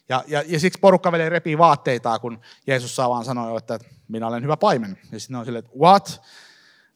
Ja, 0.10 0.24
ja, 0.28 0.44
ja 0.48 0.60
siksi 0.60 0.80
porukka 0.80 1.12
vielä 1.12 1.30
repii 1.30 1.58
vaatteitaan, 1.58 2.20
kun 2.20 2.42
Jeesus 2.68 2.96
saa 2.96 3.10
vaan 3.10 3.26
sanoa, 3.26 3.58
että 3.58 3.80
minä 4.08 4.28
olen 4.28 4.44
hyvä 4.44 4.58
paimen. 4.58 5.00
Ja 5.12 5.20
sitten 5.20 5.38
on 5.38 5.46
silleen, 5.46 5.66
että 5.66 5.80
what? 5.80 6.22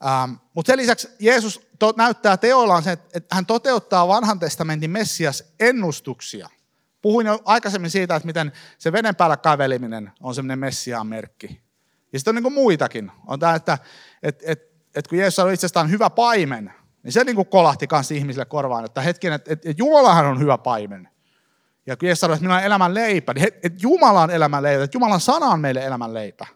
Ähm, 0.06 0.32
mutta 0.54 0.72
sen 0.72 0.80
lisäksi 0.80 1.10
Jeesus 1.20 1.68
to, 1.80 1.94
näyttää 1.98 2.38
teollaan 2.38 2.84
sen, 2.84 2.94
että 2.94 3.36
hän 3.36 3.46
toteuttaa 3.46 4.08
vanhan 4.08 4.40
testamentin 4.40 4.92
Messias 4.92 5.54
ennustuksia– 5.60 6.50
Puhuin 7.04 7.28
jo 7.28 7.40
aikaisemmin 7.46 7.92
siitä, 7.92 8.16
että 8.16 8.28
miten 8.28 8.52
se 8.78 8.92
veden 8.92 9.16
päällä 9.16 9.38
käveleminen 9.38 10.12
on 10.22 10.36
semmoinen 10.36 10.60
Messiaan 10.60 11.08
merkki. 11.08 11.62
Ja 12.14 12.20
sitten 12.20 12.32
on 12.32 12.36
niin 12.36 12.44
kuin 12.44 12.54
muitakin. 12.54 13.12
On 13.28 13.40
tämä, 13.40 13.56
että 13.56 13.78
et, 14.24 14.44
et, 14.46 14.62
et 14.96 15.08
kun 15.08 15.18
Jeesus 15.18 15.40
on 15.40 15.54
itsestään 15.54 15.90
hyvä 15.90 16.10
paimen, 16.10 16.74
niin 17.04 17.12
se 17.12 17.24
niin 17.24 17.36
kuin 17.36 17.48
kolahti 17.48 17.88
myös 17.92 18.12
ihmisille 18.12 18.46
korvaan, 18.46 18.86
että 18.86 19.02
hetken, 19.02 19.34
että, 19.34 19.54
että 19.54 19.74
Jumalahan 19.78 20.26
on 20.26 20.40
hyvä 20.40 20.58
paimen. 20.58 21.10
Ja 21.86 21.98
kun 21.98 22.08
Jeesus 22.08 22.20
sanoi, 22.20 22.34
että 22.34 22.44
minä 22.44 22.54
olen 22.54 22.66
elämän 22.66 22.94
leipä, 22.94 23.34
niin 23.34 23.48
että 23.48 23.80
Jumala 23.82 24.22
on 24.22 24.32
elämän 24.32 24.64
leipä, 24.64 24.84
että 24.84 24.96
Jumalan 24.98 25.22
sana 25.22 25.46
on 25.46 25.60
meille 25.60 25.86
elämän 25.86 26.14
leipä. 26.14 26.48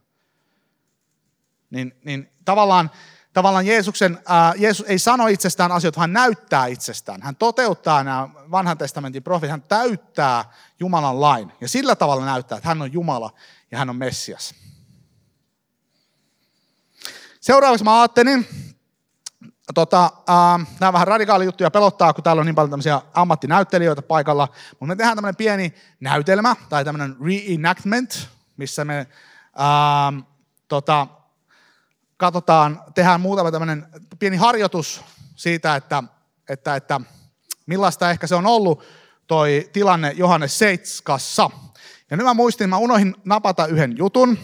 Niin, 1.70 2.00
niin 2.06 2.30
tavallaan 2.46 2.92
tavallaan 3.38 3.66
Jeesuksen, 3.66 4.20
ää, 4.26 4.54
Jeesus 4.58 4.86
ei 4.90 5.00
sano 5.00 5.28
itsestään 5.28 5.72
asioita, 5.72 6.00
hän 6.00 6.14
näyttää 6.14 6.66
itsestään. 6.66 7.22
Hän 7.22 7.36
toteuttaa 7.36 8.04
nämä 8.04 8.30
vanhan 8.52 8.78
testamentin 8.78 9.24
profit, 9.24 9.50
hän 9.50 9.62
täyttää 9.62 10.46
Jumalan 10.80 11.22
lain. 11.22 11.52
Ja 11.62 11.68
sillä 11.68 11.96
tavalla 11.96 12.26
näyttää, 12.26 12.58
että 12.58 12.68
hän 12.68 12.82
on 12.82 12.94
Jumala 12.94 13.34
ja 13.72 13.78
hän 13.78 13.90
on 13.90 13.96
Messias. 13.96 14.56
Seuraavaksi 17.42 17.84
mä 17.84 18.02
ajattelin, 18.02 18.48
tota, 19.74 20.12
ää, 20.28 20.60
nämä 20.80 20.94
vähän 20.94 21.08
radikaali 21.08 21.46
juttuja 21.46 21.72
pelottaa, 21.72 22.14
kun 22.14 22.24
täällä 22.24 22.40
on 22.40 22.46
niin 22.46 22.56
paljon 22.56 22.70
tämmöisiä 22.70 23.02
ammattinäyttelijöitä 23.14 24.02
paikalla, 24.02 24.48
mutta 24.70 24.86
me 24.86 24.96
tehdään 24.96 25.18
tämmöinen 25.18 25.36
pieni 25.36 25.74
näytelmä 26.00 26.56
tai 26.70 26.86
tämmöinen 26.86 27.16
reenactment, 27.26 28.30
missä 28.58 28.86
me 28.86 29.08
ää, 29.56 30.14
tota, 30.68 31.08
katsotaan, 32.18 32.84
tehdään 32.96 33.22
muutama 33.22 33.52
tämmöinen 33.52 33.88
pieni 34.20 34.38
harjoitus 34.38 35.02
siitä, 35.36 35.76
että, 35.76 36.04
että, 36.50 36.76
että 36.76 37.02
millaista 37.66 38.12
ehkä 38.12 38.28
se 38.28 38.36
on 38.36 38.46
ollut 38.46 38.84
toi 39.28 39.70
tilanne 39.74 40.14
Johannes 40.18 40.60
7. 40.60 41.20
Ja 42.12 42.18
nyt 42.18 42.26
mä 42.26 42.34
muistin, 42.34 42.70
mä 42.70 42.78
unohin 42.78 43.16
napata 43.26 43.66
yhden 43.66 43.98
jutun 43.98 44.38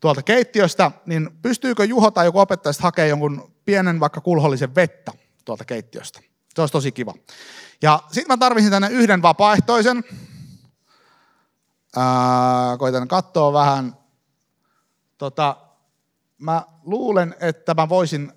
tuolta 0.00 0.22
keittiöstä, 0.22 0.90
niin 1.06 1.30
pystyykö 1.42 1.84
Juho 1.84 2.10
tai 2.10 2.26
joku 2.26 2.38
opettajista 2.38 2.82
hakemaan 2.82 3.08
jonkun 3.08 3.49
pienen 3.70 4.00
vaikka 4.00 4.20
kulhollisen 4.20 4.74
vettä 4.74 5.12
tuolta 5.44 5.64
keittiöstä? 5.64 6.20
Se 6.54 6.62
olisi 6.62 6.72
tosi 6.72 6.92
kiva. 6.92 7.14
Ja 7.82 8.02
sitten 8.06 8.26
mä 8.28 8.36
tarvitsin 8.36 8.70
tänne 8.70 8.88
yhden 8.88 9.22
vapaaehtoisen. 9.22 10.04
Ää, 11.96 12.76
koitan 12.78 13.08
katsoa 13.08 13.52
vähän. 13.52 13.96
Tota, 15.18 15.56
mä 16.38 16.62
luulen, 16.82 17.34
että 17.40 17.74
mä 17.74 17.88
voisin, 17.88 18.32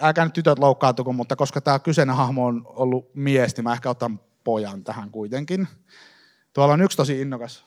älkää 0.00 0.24
nyt 0.24 0.34
tytöt 0.34 0.58
loukkaantuko, 0.58 1.12
mutta 1.12 1.36
koska 1.36 1.60
tämä 1.60 1.78
kyseinen 1.78 2.16
hahmo 2.16 2.46
on 2.46 2.62
ollut 2.66 3.14
mies, 3.14 3.56
niin 3.56 3.64
mä 3.64 3.72
ehkä 3.72 3.90
otan 3.90 4.20
pojan 4.44 4.84
tähän 4.84 5.10
kuitenkin. 5.10 5.68
Tuolla 6.52 6.74
on 6.74 6.82
yksi 6.82 6.96
tosi 6.96 7.20
innokas. 7.20 7.64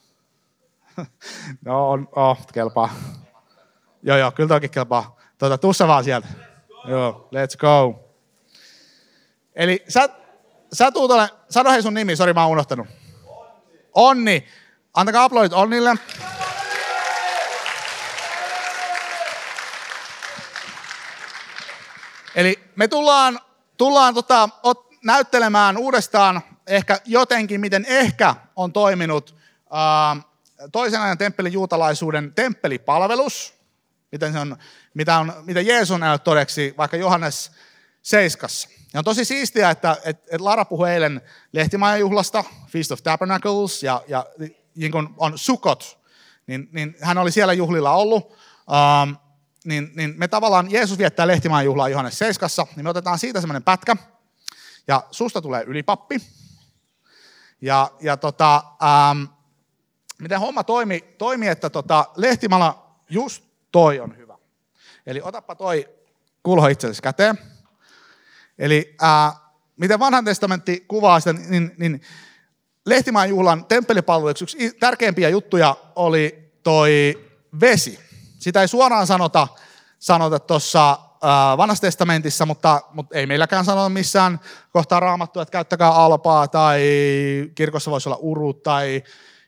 no, 1.66 1.90
on, 1.90 2.08
oh, 2.16 2.48
kelpaa. 2.54 2.90
Joo, 4.04 4.18
joo, 4.18 4.32
kyllä 4.32 4.50
toki 4.50 4.70
kelpaa. 4.70 5.18
Tuota, 5.38 5.58
tussa 5.58 5.88
vaan 5.88 6.04
sieltä. 6.04 6.55
Joo, 6.88 7.30
let's 7.32 7.58
go. 7.58 8.00
Eli 9.56 9.84
sä, 9.90 10.10
sä 10.74 10.92
tuut 10.92 11.12
ole, 11.12 11.30
sano 11.50 11.72
hei 11.72 11.82
sun 11.82 11.94
nimi, 11.94 12.16
sori 12.16 12.34
mä 12.34 12.44
oon 12.44 12.52
unohtanut. 12.52 12.88
Onni. 13.26 13.82
Onni. 13.94 14.48
Antakaa 14.94 15.24
aplodit 15.24 15.54
Onnille. 15.54 15.96
Eli 22.36 22.60
me 22.76 22.88
tullaan, 22.88 23.40
tullaan 23.78 24.14
tota, 24.14 24.50
ot, 24.64 24.88
näyttelemään 25.04 25.78
uudestaan 25.78 26.42
ehkä 26.68 27.00
jotenkin, 27.06 27.62
miten 27.62 27.86
ehkä 27.88 28.36
on 28.56 28.74
toiminut 28.74 29.36
ää, 29.72 30.16
toisen 30.72 31.02
ajan 31.02 31.18
temppelin 31.18 31.54
juutalaisuuden 31.54 32.34
temppelipalvelus, 32.34 33.54
miten 34.12 34.34
se 34.34 34.40
on 34.40 34.58
mitä, 34.96 35.18
on, 35.18 35.34
mitä 35.46 35.62
Jeesus 35.62 36.00
näyttänyt 36.00 36.24
todeksi 36.24 36.74
vaikka 36.78 36.98
Johannes 36.98 37.52
Seiskassa. 38.02 38.70
Ja 38.94 39.00
on 39.00 39.04
tosi 39.04 39.26
siistiä, 39.26 39.70
että, 39.70 39.98
että, 40.06 40.10
että 40.10 40.46
Lara 40.46 40.66
puhui 40.66 40.90
eilen 40.90 41.22
lehtimajan 41.52 42.00
juhlasta, 42.00 42.44
Feast 42.68 42.92
of 42.92 43.02
Tabernacles, 43.02 43.84
ja, 43.84 44.04
ja 44.08 44.26
niin 44.76 44.92
kuin 44.92 45.10
on 45.18 45.38
Sukot, 45.38 46.00
niin, 46.48 46.70
niin 46.72 46.96
hän 47.02 47.18
oli 47.18 47.32
siellä 47.32 47.54
juhlilla 47.54 47.92
ollut. 47.92 48.34
Um, 49.04 49.18
niin, 49.66 49.92
niin 49.96 50.14
me 50.18 50.28
tavallaan, 50.28 50.72
Jeesus 50.72 50.98
viettää 50.98 51.28
lehtimaan 51.28 51.66
juhlaa 51.66 51.90
Johannes 51.90 52.20
7, 52.20 52.50
niin 52.76 52.84
me 52.84 52.90
otetaan 52.90 53.20
siitä 53.20 53.42
semmoinen 53.42 53.64
pätkä, 53.64 53.96
ja 54.88 55.04
susta 55.12 55.42
tulee 55.42 55.64
ylipappi. 55.64 56.22
Ja, 57.62 57.92
ja 58.02 58.18
tota, 58.18 58.64
um, 59.12 59.28
miten 60.20 60.40
homma 60.40 60.64
toimi, 60.64 61.16
toimi 61.18 61.48
että 61.48 61.70
tota, 61.70 62.06
lehtimalla 62.16 62.96
just 63.10 63.44
toi 63.72 64.00
on 64.00 64.18
hyvä. 64.18 64.35
Eli 65.06 65.22
otappa 65.24 65.56
toi 65.56 65.90
kulho 66.44 66.68
itsellesi 66.68 67.02
käteen. 67.02 67.40
Eli 68.60 68.96
ää, 69.02 69.32
miten 69.78 70.00
vanhan 70.00 70.26
testamentti 70.26 70.86
kuvaa 70.88 71.20
sitä, 71.20 71.34
niin, 71.34 71.76
niin 71.78 72.02
Lehtimaan 72.86 73.30
juhlan 73.30 73.66
temppelipalveluksi 73.66 74.44
yksi 74.44 74.72
tärkeimpiä 74.80 75.30
juttuja 75.30 75.76
oli 75.96 76.52
toi 76.64 77.24
vesi. 77.60 78.00
Sitä 78.40 78.62
ei 78.62 78.68
suoraan 78.68 79.08
sanota 79.08 79.48
sanota 80.00 80.40
tuossa 80.40 81.00
vanhassa 81.58 81.82
testamentissa, 81.82 82.46
mutta, 82.46 82.82
mutta 82.94 83.18
ei 83.18 83.26
meilläkään 83.26 83.66
sanota 83.66 83.90
missään 83.90 84.40
kohtaa 84.72 85.00
raamattua, 85.00 85.42
että 85.42 85.52
käyttäkää 85.52 85.92
alpaa 85.92 86.48
tai 86.48 86.82
kirkossa 87.56 87.92
voisi 87.92 88.10
olla 88.10 88.20
urut 88.22 88.64
tai 88.64 89.04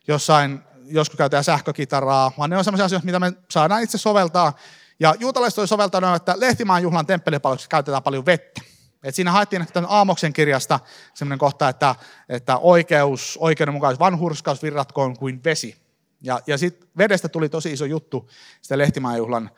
jossain 0.08 0.60
joskus 0.84 1.16
käytetään 1.16 1.44
sähkökitaraa, 1.44 2.32
vaan 2.38 2.50
ne 2.50 2.56
on 2.56 2.64
sellaisia 2.64 2.84
asioita, 2.84 3.06
mitä 3.06 3.20
me 3.20 3.32
saadaan 3.50 3.82
itse 3.82 3.98
soveltaa. 3.98 4.52
Ja 5.00 5.14
juutalaiset 5.18 5.58
oli 5.58 5.68
soveltanut, 5.68 6.16
että 6.16 6.34
Lehtimaan 6.36 6.82
juhlan 6.82 7.06
temppelipalveluksessa 7.06 7.68
käytetään 7.68 8.02
paljon 8.02 8.26
vettä. 8.26 8.60
Et 9.02 9.14
siinä 9.14 9.32
haettiin 9.32 9.66
tämän 9.72 9.90
Aamoksen 9.90 10.32
kirjasta 10.32 10.80
sellainen 11.14 11.38
kohta, 11.38 11.68
että, 11.68 11.94
että 12.28 12.58
oikeus, 12.58 13.38
oikeudenmukaisuus, 13.40 14.00
vanhurskaus 14.00 14.62
virratkoon 14.62 15.18
kuin 15.18 15.44
vesi. 15.44 15.76
Ja, 16.20 16.40
ja 16.46 16.58
sitten 16.58 16.88
vedestä 16.98 17.28
tuli 17.28 17.48
tosi 17.48 17.72
iso 17.72 17.84
juttu 17.84 18.30
sitä 18.62 18.78
Lehtimäenjuhlan 18.78 19.50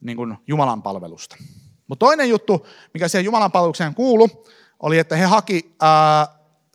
niin 0.00 0.16
kuin 0.16 0.36
Jumalan 0.46 0.82
palvelusta. 0.82 1.36
Mutta 1.86 2.06
toinen 2.06 2.28
juttu, 2.28 2.66
mikä 2.94 3.08
siihen 3.08 3.24
Jumalan 3.24 3.52
palvelukseen 3.52 3.94
kuulu, 3.94 4.46
oli, 4.80 4.98
että 4.98 5.16
he 5.16 5.24
haki 5.24 5.74
ää, 5.80 6.26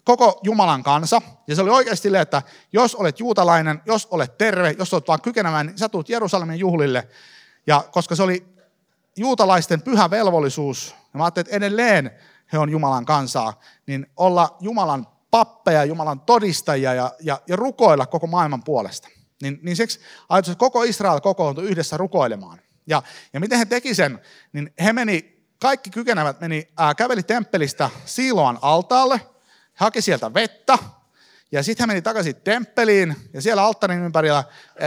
koko 0.04 0.39
Jumalan 0.43 0.84
kansa. 0.84 1.21
Ja 1.47 1.56
se 1.56 1.62
oli 1.62 1.69
oikeasti 1.69 2.04
silleen, 2.04 2.21
että 2.21 2.41
jos 2.73 2.95
olet 2.95 3.19
juutalainen, 3.19 3.82
jos 3.86 4.08
olet 4.12 4.38
terve, 4.38 4.76
jos 4.80 4.93
olet 4.93 5.08
vaan 5.08 5.21
kykenevän, 5.21 5.65
niin 5.65 5.78
sä 5.78 5.89
tulet 5.89 6.10
Jerusalemin 6.10 6.60
juhlille. 6.60 7.08
Ja 7.67 7.84
koska 7.91 8.15
se 8.15 8.23
oli 8.23 8.45
juutalaisten 9.15 9.82
pyhä 9.82 10.10
velvollisuus, 10.10 10.95
ja 11.13 11.17
mä 11.17 11.23
ajattelin, 11.23 11.45
että 11.45 11.56
edelleen 11.56 12.12
he 12.54 12.58
on 12.58 12.69
Jumalan 12.69 13.06
kansaa, 13.06 13.60
niin 13.88 14.08
olla 14.17 14.58
Jumalan 14.60 15.08
pappeja, 15.32 15.86
Jumalan 15.86 16.19
todistajia 16.19 16.93
ja, 16.93 17.12
ja, 17.19 17.41
ja 17.47 17.56
rukoilla 17.56 18.06
koko 18.06 18.28
maailman 18.28 18.63
puolesta. 18.63 19.10
Niin, 19.41 19.60
niin 19.62 19.76
siksi 19.76 19.99
ajatus, 20.30 20.52
että 20.52 20.60
koko 20.60 20.84
Israel 20.84 21.19
kokoontui 21.19 21.63
yhdessä 21.63 21.97
rukoilemaan. 21.97 22.62
Ja, 22.88 23.04
ja 23.34 23.39
miten 23.39 23.58
he 23.58 23.65
teki 23.65 23.95
sen, 23.95 24.19
niin 24.54 24.73
he 24.84 24.93
meni, 24.93 25.43
kaikki 25.62 25.89
kykenevät 25.89 26.39
meni, 26.39 26.67
ää, 26.78 26.95
käveli 26.95 27.23
temppelistä 27.23 27.89
Siiloan 28.06 28.60
altaalle, 28.62 29.21
haki 29.73 30.02
sieltä 30.02 30.34
vettä, 30.34 30.78
ja 31.53 31.63
sitten 31.63 31.83
hän 31.83 31.89
meni 31.89 32.01
takaisin 32.01 32.35
temppeliin, 32.35 33.15
ja 33.33 33.41
siellä 33.41 33.63
alttarin 33.63 33.99
ympärillä, 33.99 34.43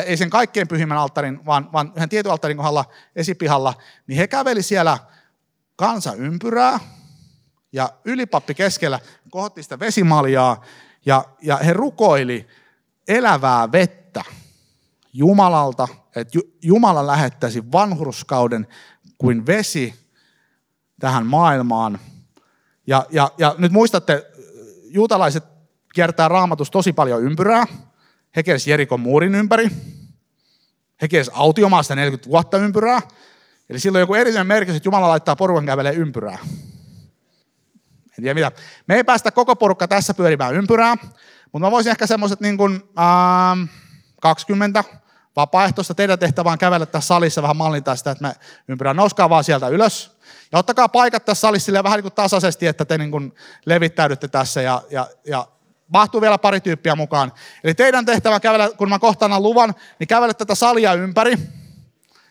ei 0.07 0.17
sen 0.17 0.31
kaikkein 0.31 0.69
pyhimmän 0.69 0.99
alttarin, 0.99 1.47
vaan, 1.47 1.73
vaan 1.73 1.93
yhden 1.97 2.09
tietyn 2.09 2.33
alttarin 2.33 2.57
kohdalla 2.57 2.85
esipihalla, 3.17 3.75
niin 4.07 4.19
he 4.19 4.29
käveli 4.29 4.63
siellä 4.63 4.99
kansa 5.77 6.15
ympyrää, 6.15 6.81
ja 7.73 7.91
ylipappi 8.05 8.55
keskellä 8.55 9.01
kohotti 9.31 9.63
sitä 9.63 9.79
vesimaljaa, 9.79 10.65
ja, 11.07 11.25
ja 11.43 11.57
he 11.57 11.73
rukoili 11.73 12.47
elävää 13.09 13.73
vettä 13.73 14.25
Jumalalta, 15.13 15.89
että 16.17 16.39
Jumala 16.63 17.07
lähettäisi 17.07 17.73
vanhurskauden 17.73 18.67
kuin 19.19 19.47
vesi 19.47 19.95
tähän 21.01 21.27
maailmaan. 21.27 21.99
Ja, 22.87 23.07
ja, 23.11 23.31
ja 23.39 23.55
nyt 23.59 23.73
muistatte, 23.73 24.31
juutalaiset 24.85 25.56
kiertää 25.97 26.29
raamatus 26.29 26.71
tosi 26.71 26.93
paljon 26.93 27.23
ympyrää. 27.23 27.67
He 28.37 28.43
kiersivät 28.43 28.71
Jerikon 28.71 29.01
muurin 29.01 29.35
ympäri. 29.35 29.71
He 31.03 31.09
kiersivät 31.09 31.39
autiomaasta 31.39 31.95
40 31.95 32.31
vuotta 32.31 32.59
ympyrää. 32.59 33.01
Eli 33.71 33.81
silloin 33.81 34.01
joku 34.01 34.15
erillinen 34.15 34.47
merkitys, 34.47 34.77
että 34.77 34.87
Jumala 34.87 35.09
laittaa 35.09 35.37
porukan 35.37 35.67
kävelee 35.67 35.93
ympyrää. 35.93 36.39
En 38.19 38.23
tiedä 38.23 38.35
mitä. 38.35 38.53
Me 38.87 38.95
ei 38.95 39.05
päästä 39.05 39.31
koko 39.31 39.57
porukka 39.57 39.89
tässä 39.89 40.15
pyörimään 40.15 40.55
ympyrää, 40.55 40.97
mutta 41.53 41.67
mä 41.67 41.71
voisin 41.71 41.91
ehkä 41.91 42.07
semmoiset 42.07 42.41
niin 42.41 42.57
kuin, 42.57 42.73
ähm, 42.73 43.63
20 44.21 44.85
vapaaehtoista 45.37 45.95
teidän 45.95 46.19
tehtävä 46.19 46.51
on 46.51 46.59
kävellä 46.59 46.87
tässä 46.87 47.09
salissa 47.09 47.43
vähän 47.43 47.57
mallintaa 47.57 47.97
sitä, 47.97 48.11
että 48.11 48.29
me 48.29 48.35
ympyrään. 48.69 48.97
Nouskaa 48.97 49.31
vaan 49.31 49.45
sieltä 49.45 49.69
ylös. 49.69 50.17
Ja 50.53 50.59
ottakaa 50.59 50.89
paikat 50.89 51.25
tässä 51.25 51.41
salissa 51.41 51.83
vähän 51.83 51.97
niin 51.97 52.03
kuin 52.03 52.15
tasaisesti, 52.15 52.67
että 52.67 52.85
te 52.85 52.99
niin 52.99 53.11
kuin 53.11 53.35
levittäydytte 53.67 54.29
tässä 54.29 54.63
ja, 54.63 54.83
ja, 54.91 55.07
ja 55.27 55.47
mahtuu 55.89 56.21
vielä 56.21 56.39
pari 56.39 56.61
tyyppiä 56.61 56.95
mukaan. 56.95 57.33
Eli 57.65 57.75
teidän 57.75 58.07
tehtävä 58.07 58.41
kävellä, 58.41 58.71
kun 58.77 58.89
mä 58.89 58.99
kohtaan 58.99 59.43
luvan, 59.43 59.75
niin 59.99 60.09
kävele 60.09 60.35
tätä 60.35 60.55
salia 60.55 60.95
ympäri. 60.95 61.39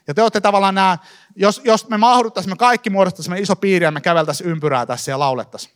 Ja 0.07 0.13
te 0.13 0.21
olette 0.21 0.41
tavallaan 0.41 0.75
nämä, 0.75 0.97
jos, 1.35 1.61
jos 1.63 1.89
me 1.89 1.97
mahduttaisiin, 1.97 2.51
me 2.51 2.55
kaikki 2.55 2.89
muodostaisimme 2.89 3.39
iso 3.39 3.55
piiri 3.55 3.85
ja 3.85 3.91
me 3.91 4.01
käveltäisiin 4.01 4.49
ympyrää 4.49 4.85
tässä 4.85 5.11
ja 5.11 5.19
laulettaisiin. 5.19 5.75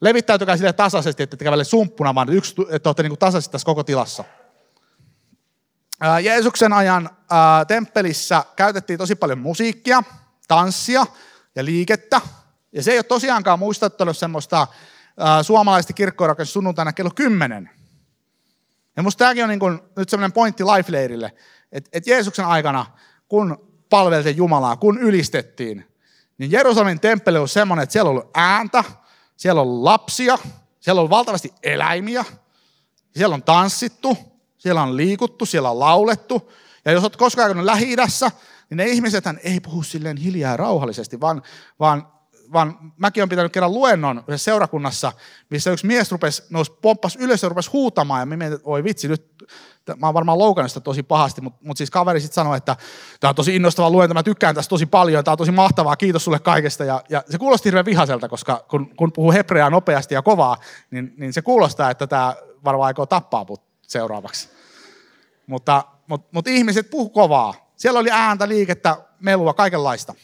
Levittäytykää 0.00 0.56
sille 0.56 0.72
tasaisesti, 0.72 1.22
että 1.22 1.36
te 1.36 1.44
kävele 1.44 1.64
sumppuna, 1.64 2.14
vaan 2.14 2.28
yksi, 2.28 2.54
että 2.70 2.88
olette 2.88 3.02
niin 3.02 3.18
tasaisesti 3.18 3.52
tässä 3.52 3.66
koko 3.66 3.84
tilassa. 3.84 4.24
Jeesuksen 6.22 6.72
ajan 6.72 7.10
temppelissä 7.68 8.44
käytettiin 8.56 8.98
tosi 8.98 9.14
paljon 9.14 9.38
musiikkia, 9.38 10.02
tanssia 10.48 11.06
ja 11.54 11.64
liikettä. 11.64 12.20
Ja 12.72 12.82
se 12.82 12.92
ei 12.92 12.98
ole 12.98 13.02
tosiaankaan 13.02 13.58
muistattanut 13.58 14.16
semmoista 14.16 14.66
suomalaista 15.42 15.92
kirkkorakennus 15.92 16.52
sunnuntaina 16.52 16.92
kello 16.92 17.10
10. 17.14 17.70
Ja 18.96 19.02
musta 19.02 19.18
tämäkin 19.18 19.44
on 19.44 19.48
niin 19.48 19.60
kuin, 19.60 19.80
nyt 19.96 20.08
semmoinen 20.08 20.32
pointti 20.32 20.64
life 20.64 20.92
että, 21.72 21.90
että 21.92 22.10
Jeesuksen 22.10 22.44
aikana, 22.44 22.86
kun 23.28 23.74
palveltiin 23.90 24.36
Jumalaa, 24.36 24.76
kun 24.76 24.98
ylistettiin, 24.98 25.84
niin 26.38 26.52
Jerusalemin 26.52 27.00
temppeli 27.00 27.38
on 27.38 27.48
semmoinen, 27.48 27.82
että 27.82 27.92
siellä 27.92 28.08
on 28.08 28.16
ollut 28.16 28.30
ääntä, 28.34 28.84
siellä 29.36 29.60
on 29.60 29.84
lapsia, 29.84 30.38
siellä 30.80 31.02
on 31.02 31.10
valtavasti 31.10 31.52
eläimiä, 31.62 32.24
siellä 33.16 33.34
on 33.34 33.42
tanssittu, 33.42 34.18
siellä 34.58 34.82
on 34.82 34.96
liikuttu, 34.96 35.46
siellä 35.46 35.70
on 35.70 35.78
laulettu. 35.78 36.52
Ja 36.84 36.92
jos 36.92 37.04
olet 37.04 37.16
koskaan 37.16 37.48
käynyt 37.48 37.64
lähi 37.64 37.96
niin 38.70 38.76
ne 38.76 38.84
ihmiset 38.84 39.24
ei 39.44 39.60
puhu 39.60 39.82
silleen 39.82 40.16
hiljaa 40.16 40.50
ja 40.50 40.56
rauhallisesti, 40.56 41.20
vaan, 41.20 41.42
vaan, 41.80 42.13
vaan 42.52 42.92
mäkin 42.96 43.20
olen 43.20 43.28
pitänyt 43.28 43.52
kerran 43.52 43.74
luennon 43.74 44.24
yhdessä 44.28 44.44
seurakunnassa, 44.44 45.12
missä 45.50 45.70
yksi 45.70 45.86
mies 45.86 46.12
rupesi, 46.12 46.42
nousi, 46.50 46.72
pomppasi 46.82 47.18
ylös 47.18 47.42
ja 47.42 47.48
rupesi 47.48 47.70
huutamaan, 47.70 48.20
ja 48.20 48.26
mietin, 48.26 48.52
että 48.52 48.68
oi 48.68 48.84
vitsi, 48.84 49.08
nyt 49.08 49.26
mä 49.96 50.06
oon 50.06 50.14
varmaan 50.14 50.38
loukannut 50.38 50.70
sitä 50.70 50.80
tosi 50.80 51.02
pahasti, 51.02 51.40
mutta, 51.40 51.60
mutta 51.64 51.78
siis 51.78 51.90
kaveri 51.90 52.20
sitten 52.20 52.34
sanoi, 52.34 52.56
että 52.56 52.76
tämä 53.20 53.28
on 53.28 53.34
tosi 53.34 53.56
innostava 53.56 53.90
luento, 53.90 54.14
mä 54.14 54.22
tykkään 54.22 54.54
tästä 54.54 54.70
tosi 54.70 54.86
paljon, 54.86 55.24
tämä 55.24 55.32
on 55.32 55.38
tosi 55.38 55.52
mahtavaa, 55.52 55.96
kiitos 55.96 56.24
sulle 56.24 56.38
kaikesta. 56.38 56.84
Ja, 56.84 57.02
ja 57.08 57.22
se 57.30 57.38
kuulosti 57.38 57.66
hirveän 57.66 57.84
vihaselta, 57.84 58.28
koska 58.28 58.64
kun, 58.70 58.96
kun 58.96 59.12
puhuu 59.12 59.32
hebreaa 59.32 59.70
nopeasti 59.70 60.14
ja 60.14 60.22
kovaa, 60.22 60.56
niin, 60.90 61.14
niin 61.16 61.32
se 61.32 61.42
kuulostaa, 61.42 61.90
että 61.90 62.06
tämä 62.06 62.36
varmaan 62.64 62.86
aikoo 62.86 63.06
tappaa 63.06 63.44
mut 63.48 63.62
seuraavaksi. 63.82 64.48
Mutta, 65.46 65.84
mutta, 66.06 66.28
mutta 66.32 66.50
ihmiset 66.50 66.90
puhu 66.90 67.10
kovaa. 67.10 67.54
Siellä 67.76 68.00
oli 68.00 68.10
ääntä, 68.10 68.48
liikettä, 68.48 68.96
melua, 69.20 69.54
kaikenlaista. 69.54 70.14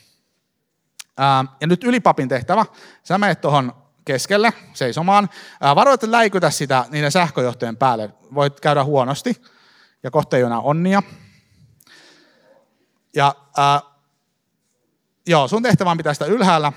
Ja 1.60 1.66
nyt 1.66 1.84
ylipapin 1.84 2.28
tehtävä, 2.28 2.64
sä 3.02 3.18
menet 3.18 3.40
tuohon 3.40 3.72
keskelle 4.04 4.52
seisomaan. 4.72 5.28
Varo, 5.74 5.92
että 5.92 6.10
läikytä 6.10 6.50
sitä 6.50 6.84
niiden 6.90 7.12
sähköjohtojen 7.12 7.76
päälle. 7.76 8.10
Voit 8.34 8.60
käydä 8.60 8.84
huonosti 8.84 9.42
ja 10.02 10.10
kohta 10.10 10.36
ei 10.36 10.42
enää 10.42 10.60
onnia. 10.60 11.02
Ja 13.14 13.34
ää, 13.56 13.80
joo, 15.26 15.48
sun 15.48 15.62
tehtävä 15.62 15.90
on 15.90 15.96
pitää 15.96 16.14
sitä 16.14 16.26
ylhäällä. 16.26 16.72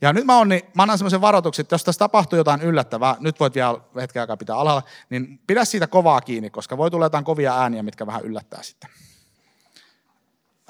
Ja 0.00 0.12
nyt 0.12 0.24
mä, 0.24 0.38
on, 0.38 0.48
niin, 0.48 0.62
mä 0.74 0.82
annan 0.82 0.98
semmoisen 0.98 1.20
varoituksen, 1.20 1.62
että 1.62 1.74
jos 1.74 1.84
tässä 1.84 1.98
tapahtuu 1.98 2.36
jotain 2.36 2.62
yllättävää, 2.62 3.16
nyt 3.20 3.40
voit 3.40 3.54
vielä 3.54 3.80
hetken 3.96 4.20
aikaa 4.20 4.36
pitää 4.36 4.56
alhaalla, 4.56 4.82
niin 5.10 5.40
pidä 5.46 5.64
siitä 5.64 5.86
kovaa 5.86 6.20
kiinni, 6.20 6.50
koska 6.50 6.76
voi 6.76 6.90
tulla 6.90 7.04
jotain 7.04 7.24
kovia 7.24 7.60
ääniä, 7.60 7.82
mitkä 7.82 8.06
vähän 8.06 8.24
yllättää 8.24 8.62
sitten. 8.62 8.90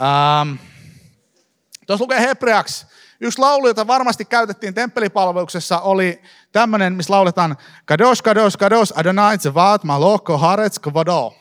Ähm, 0.00 0.56
tuossa 1.88 2.02
lukee 2.02 2.20
Hebreaksi 2.20 2.86
Yksi 3.20 3.38
laulu, 3.38 3.66
jota 3.66 3.86
varmasti 3.86 4.24
käytettiin 4.24 4.74
temppelipalveluksessa, 4.74 5.80
oli 5.80 6.22
tämmöinen, 6.52 6.92
missä 6.92 7.12
lauletaan 7.12 7.56
Kadosh, 7.84 8.22
Kadosh, 8.22 8.58
Kadosh, 8.58 8.98
Adonai 8.98 9.38
Tzevat, 9.38 9.84
Maloko, 9.84 10.38
Haaretz, 10.38 10.78
Kavado. 10.78 11.34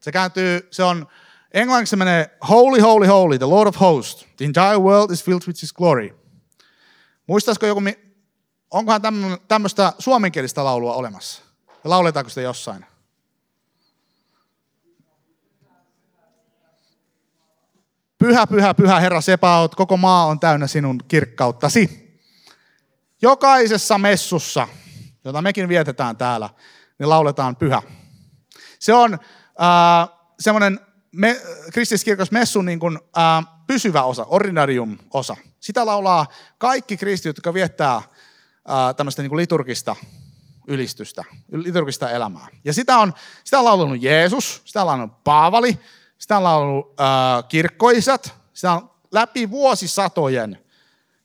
Se 0.00 0.12
kääntyy, 0.12 0.68
se 0.70 0.84
on, 0.84 1.06
englanniksi 1.54 1.90
se 1.90 1.96
menee 1.96 2.36
Holy, 2.48 2.80
Holy, 2.80 3.06
Holy, 3.06 3.38
the 3.38 3.46
Lord 3.46 3.68
of 3.68 3.80
Hosts. 3.80 4.26
The 4.36 4.44
entire 4.44 4.78
world 4.78 5.10
is 5.10 5.24
filled 5.24 5.42
with 5.46 5.62
his 5.62 5.72
glory. 5.72 6.18
Muistaisiko 7.26 7.66
joku, 7.66 7.80
onkohan 8.70 9.02
tämmöistä 9.48 9.92
suomenkielistä 9.98 10.64
laulua 10.64 10.94
olemassa? 10.94 11.42
Lauletaanko 11.84 12.28
sitä 12.28 12.40
jossain? 12.40 12.86
Pyhä, 18.18 18.46
pyhä, 18.46 18.74
pyhä 18.74 19.00
Herra 19.00 19.20
Sepaot, 19.20 19.74
koko 19.74 19.96
maa 19.96 20.26
on 20.26 20.40
täynnä 20.40 20.66
sinun 20.66 21.00
kirkkauttasi. 21.08 22.08
Jokaisessa 23.22 23.98
messussa, 23.98 24.68
jota 25.24 25.42
mekin 25.42 25.68
vietetään 25.68 26.16
täällä, 26.16 26.50
niin 26.98 27.08
lauletaan 27.08 27.56
pyhä. 27.56 27.82
Se 28.78 28.94
on 28.94 29.14
äh, 29.14 30.08
semmoinen 30.40 30.80
me, 31.12 31.40
kristilliskirkos 31.72 32.30
messun 32.30 32.64
niin 32.64 32.78
kuin, 32.80 32.98
äh, 33.18 33.46
pysyvä 33.66 34.02
osa, 34.02 34.24
ordinarium-osa. 34.24 35.36
Sitä 35.60 35.86
laulaa 35.86 36.26
kaikki 36.58 36.96
kristityt, 36.96 37.36
jotka 37.36 37.54
viettää 37.54 37.96
äh, 37.96 38.04
tämmöistä 38.96 39.22
niin 39.22 39.36
liturgista 39.36 39.96
ylistystä, 40.68 41.24
liturgista 41.52 42.10
elämää. 42.10 42.46
Ja 42.64 42.72
sitä 42.72 42.98
on, 42.98 43.14
sitä 43.44 43.58
on 43.58 43.64
laulanut 43.64 44.02
Jeesus, 44.02 44.62
sitä 44.64 44.80
on 44.80 44.86
laulanut 44.86 45.24
Paavali, 45.24 45.78
sitä 46.18 46.36
on 46.36 46.42
laulanut 46.42 47.00
äh, 47.00 47.48
kirkkoisat, 47.48 48.34
sitä 48.54 48.72
on 48.72 48.90
läpi 49.12 49.50
vuosisatojen. 49.50 50.58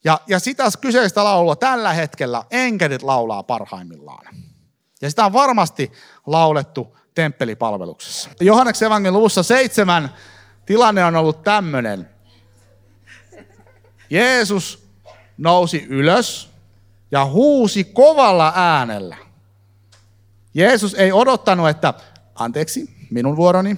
Ja, 0.03 0.19
ja 0.27 0.39
sitä 0.39 0.63
kyseistä 0.81 1.23
laulua 1.23 1.55
tällä 1.55 1.93
hetkellä 1.93 2.43
enkelit 2.51 3.03
laulaa 3.03 3.43
parhaimmillaan. 3.43 4.35
Ja 5.01 5.09
sitä 5.09 5.25
on 5.25 5.33
varmasti 5.33 5.91
laulettu 6.27 6.97
temppelipalveluksessa. 7.15 8.29
Johanneksen 8.39 8.85
evankelin 8.85 9.17
luvussa 9.17 9.43
seitsemän 9.43 10.13
tilanne 10.65 11.05
on 11.05 11.15
ollut 11.15 11.43
tämmöinen. 11.43 12.09
Jeesus 14.09 14.87
nousi 15.37 15.85
ylös 15.89 16.49
ja 17.11 17.25
huusi 17.25 17.83
kovalla 17.83 18.53
äänellä. 18.55 19.17
Jeesus 20.53 20.93
ei 20.93 21.11
odottanut, 21.11 21.69
että 21.69 21.93
anteeksi, 22.35 22.95
minun 23.11 23.35
vuoroni. 23.35 23.77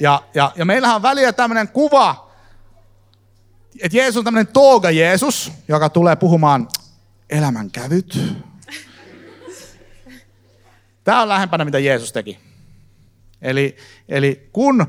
Ja, 0.00 0.22
ja, 0.34 0.52
ja 0.56 0.64
meillähän 0.64 0.96
on 0.96 1.02
väliä 1.02 1.32
tämmöinen 1.32 1.68
kuva, 1.68 2.30
että 3.82 3.96
Jeesus 3.96 4.16
on 4.16 4.24
tämmöinen 4.24 4.52
tooga 4.52 4.90
Jeesus, 4.90 5.52
joka 5.68 5.88
tulee 5.88 6.16
puhumaan 6.16 6.68
elämänkävyt. 7.30 8.18
Tämä 11.04 11.22
on 11.22 11.28
lähempänä, 11.28 11.64
mitä 11.64 11.78
Jeesus 11.78 12.12
teki. 12.12 12.38
Eli, 13.42 13.76
eli 14.08 14.48
kun 14.52 14.86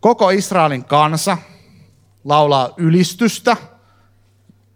koko 0.00 0.30
Israelin 0.30 0.84
kansa 0.84 1.38
laulaa 2.24 2.74
ylistystä, 2.76 3.56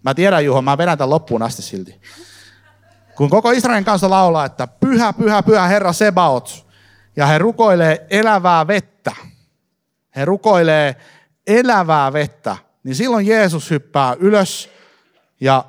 mä 0.02 0.14
tiedän 0.14 0.44
Juho, 0.44 0.62
mä 0.62 0.78
vedän 0.78 0.98
tämän 0.98 1.10
loppuun 1.10 1.42
asti 1.42 1.62
silti. 1.62 2.00
Kun 3.16 3.30
koko 3.30 3.50
Israelin 3.50 3.84
kanssa 3.84 4.10
laulaa, 4.10 4.44
että 4.44 4.66
pyhä, 4.66 5.12
pyhä, 5.12 5.42
pyhä 5.42 5.66
Herra 5.66 5.92
Sebaot, 5.92 6.66
ja 7.16 7.26
he 7.26 7.38
rukoilee 7.38 8.06
elävää 8.10 8.66
vettä, 8.66 8.89
he 10.16 10.24
rukoilee 10.24 10.96
elävää 11.46 12.12
vettä, 12.12 12.56
niin 12.84 12.94
silloin 12.94 13.26
Jeesus 13.26 13.70
hyppää 13.70 14.16
ylös 14.20 14.70
ja 15.40 15.64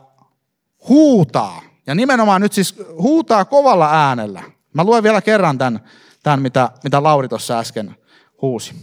huutaa. 0.90 1.62
Ja 1.88 1.96
nimenomaan 1.96 2.42
nyt 2.42 2.54
siis 2.54 2.76
huutaa 2.98 3.46
kovalla 3.46 3.90
äänellä. 3.92 4.44
Mä 4.74 4.84
luen 4.84 5.04
vielä 5.04 5.22
kerran 5.22 5.58
tämän, 5.58 5.80
tämän 6.24 6.42
mitä, 6.42 6.70
mitä 6.84 7.04
Lauri 7.04 7.28
tuossa 7.28 7.60
äsken 7.60 7.96
huusi. 8.42 8.76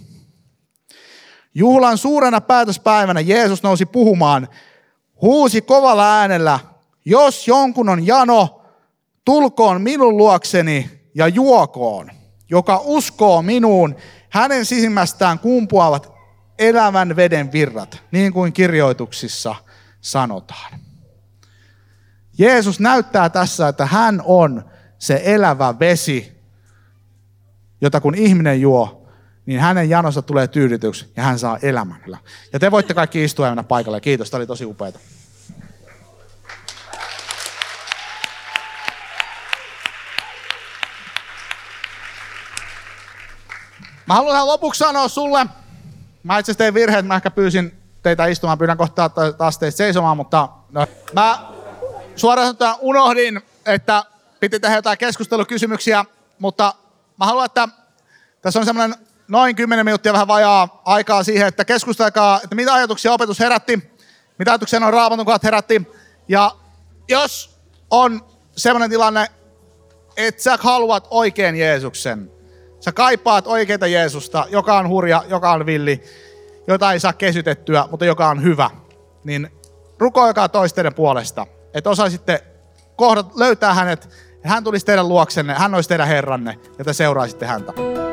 Juhlan 1.54 1.98
suurena 1.98 2.40
päätöspäivänä 2.40 3.20
Jeesus 3.20 3.62
nousi 3.62 3.86
puhumaan, 3.86 4.48
huusi 5.22 5.62
kovalla 5.62 6.18
äänellä, 6.18 6.58
jos 7.04 7.48
jonkun 7.48 7.88
on 7.88 8.06
jano, 8.06 8.62
tulkoon 9.24 9.82
minun 9.82 10.16
luokseni 10.16 10.90
ja 11.14 11.28
juokoon. 11.28 12.10
Joka 12.50 12.80
uskoo 12.84 13.42
minuun, 13.42 13.96
hänen 14.30 14.64
sisimmästään 14.64 15.38
kumpuavat 15.38 16.12
elävän 16.58 17.16
veden 17.16 17.52
virrat, 17.52 18.02
niin 18.10 18.32
kuin 18.32 18.52
kirjoituksissa 18.52 19.54
sanotaan. 20.00 20.80
Jeesus 22.38 22.80
näyttää 22.80 23.28
tässä, 23.28 23.68
että 23.68 23.86
hän 23.86 24.22
on 24.24 24.64
se 24.98 25.20
elävä 25.24 25.74
vesi, 25.80 26.42
jota 27.80 28.00
kun 28.00 28.14
ihminen 28.14 28.60
juo, 28.60 29.08
niin 29.46 29.60
hänen 29.60 29.90
janossa 29.90 30.22
tulee 30.22 30.48
tyydytyksi 30.48 31.12
ja 31.16 31.22
hän 31.22 31.38
saa 31.38 31.58
elämän. 31.62 32.00
Ja 32.52 32.58
te 32.58 32.70
voitte 32.70 32.94
kaikki 32.94 33.24
istua 33.24 33.46
ja 33.46 33.50
mennä 33.50 33.62
paikalle. 33.62 34.00
Kiitos, 34.00 34.30
tämä 34.30 34.38
oli 34.38 34.46
tosi 34.46 34.64
upeaa. 34.64 34.92
Mä 44.08 44.14
haluan 44.14 44.32
tähän 44.32 44.46
lopuksi 44.46 44.78
sanoa 44.78 45.08
sulle, 45.08 45.46
mä 46.22 46.38
itse 46.38 46.54
tein 46.54 46.74
virheen, 46.74 47.06
mä 47.06 47.16
ehkä 47.16 47.30
pyysin 47.30 47.78
teitä 48.02 48.26
istumaan, 48.26 48.58
pyydän 48.58 48.76
kohtaa 48.76 49.08
taas 49.38 49.58
teitä 49.58 49.76
seisomaan, 49.76 50.16
mutta 50.16 50.48
no, 50.70 50.86
mä 51.12 51.38
suoraan 52.16 52.56
unohdin, 52.80 53.40
että 53.66 54.04
piti 54.40 54.60
tehdä 54.60 54.76
jotain 54.76 54.98
keskustelukysymyksiä, 54.98 56.04
mutta 56.38 56.74
mä 57.18 57.26
haluan, 57.26 57.46
että 57.46 57.68
tässä 58.42 58.58
on 58.58 58.64
semmoinen 58.64 58.98
noin 59.28 59.56
10 59.56 59.84
minuuttia 59.84 60.12
vähän 60.12 60.28
vajaa 60.28 60.82
aikaa 60.84 61.24
siihen, 61.24 61.48
että 61.48 61.64
keskustelkaa, 61.64 62.40
että 62.44 62.56
mitä 62.56 62.74
ajatuksia 62.74 63.12
opetus 63.12 63.40
herätti, 63.40 63.92
mitä 64.38 64.50
ajatuksia 64.50 64.86
on 64.86 64.92
raamatun 64.92 65.26
kohdat 65.26 65.42
herätti. 65.42 65.88
Ja 66.28 66.56
jos 67.08 67.58
on 67.90 68.24
semmoinen 68.56 68.90
tilanne, 68.90 69.26
että 70.16 70.42
sä 70.42 70.58
haluat 70.60 71.06
oikein 71.10 71.56
Jeesuksen, 71.56 72.37
sä 72.80 72.92
kaipaat 72.92 73.46
oikeita 73.46 73.86
Jeesusta, 73.86 74.46
joka 74.50 74.78
on 74.78 74.88
hurja, 74.88 75.24
joka 75.28 75.52
on 75.52 75.66
villi, 75.66 76.02
jota 76.66 76.92
ei 76.92 77.00
saa 77.00 77.12
kesytettyä, 77.12 77.88
mutta 77.90 78.04
joka 78.04 78.28
on 78.28 78.42
hyvä, 78.42 78.70
niin 79.24 79.50
rukoilkaa 79.98 80.48
toisteiden 80.48 80.94
puolesta, 80.94 81.46
että 81.74 81.90
osaisitte 81.90 82.44
kohdat, 82.96 83.36
löytää 83.36 83.74
hänet, 83.74 84.08
hän 84.42 84.64
tulisi 84.64 84.86
teidän 84.86 85.08
luoksenne, 85.08 85.54
hän 85.54 85.74
olisi 85.74 85.88
teidän 85.88 86.08
herranne 86.08 86.58
ja 86.78 86.84
te 86.84 86.92
seuraisitte 86.92 87.46
häntä. 87.46 88.07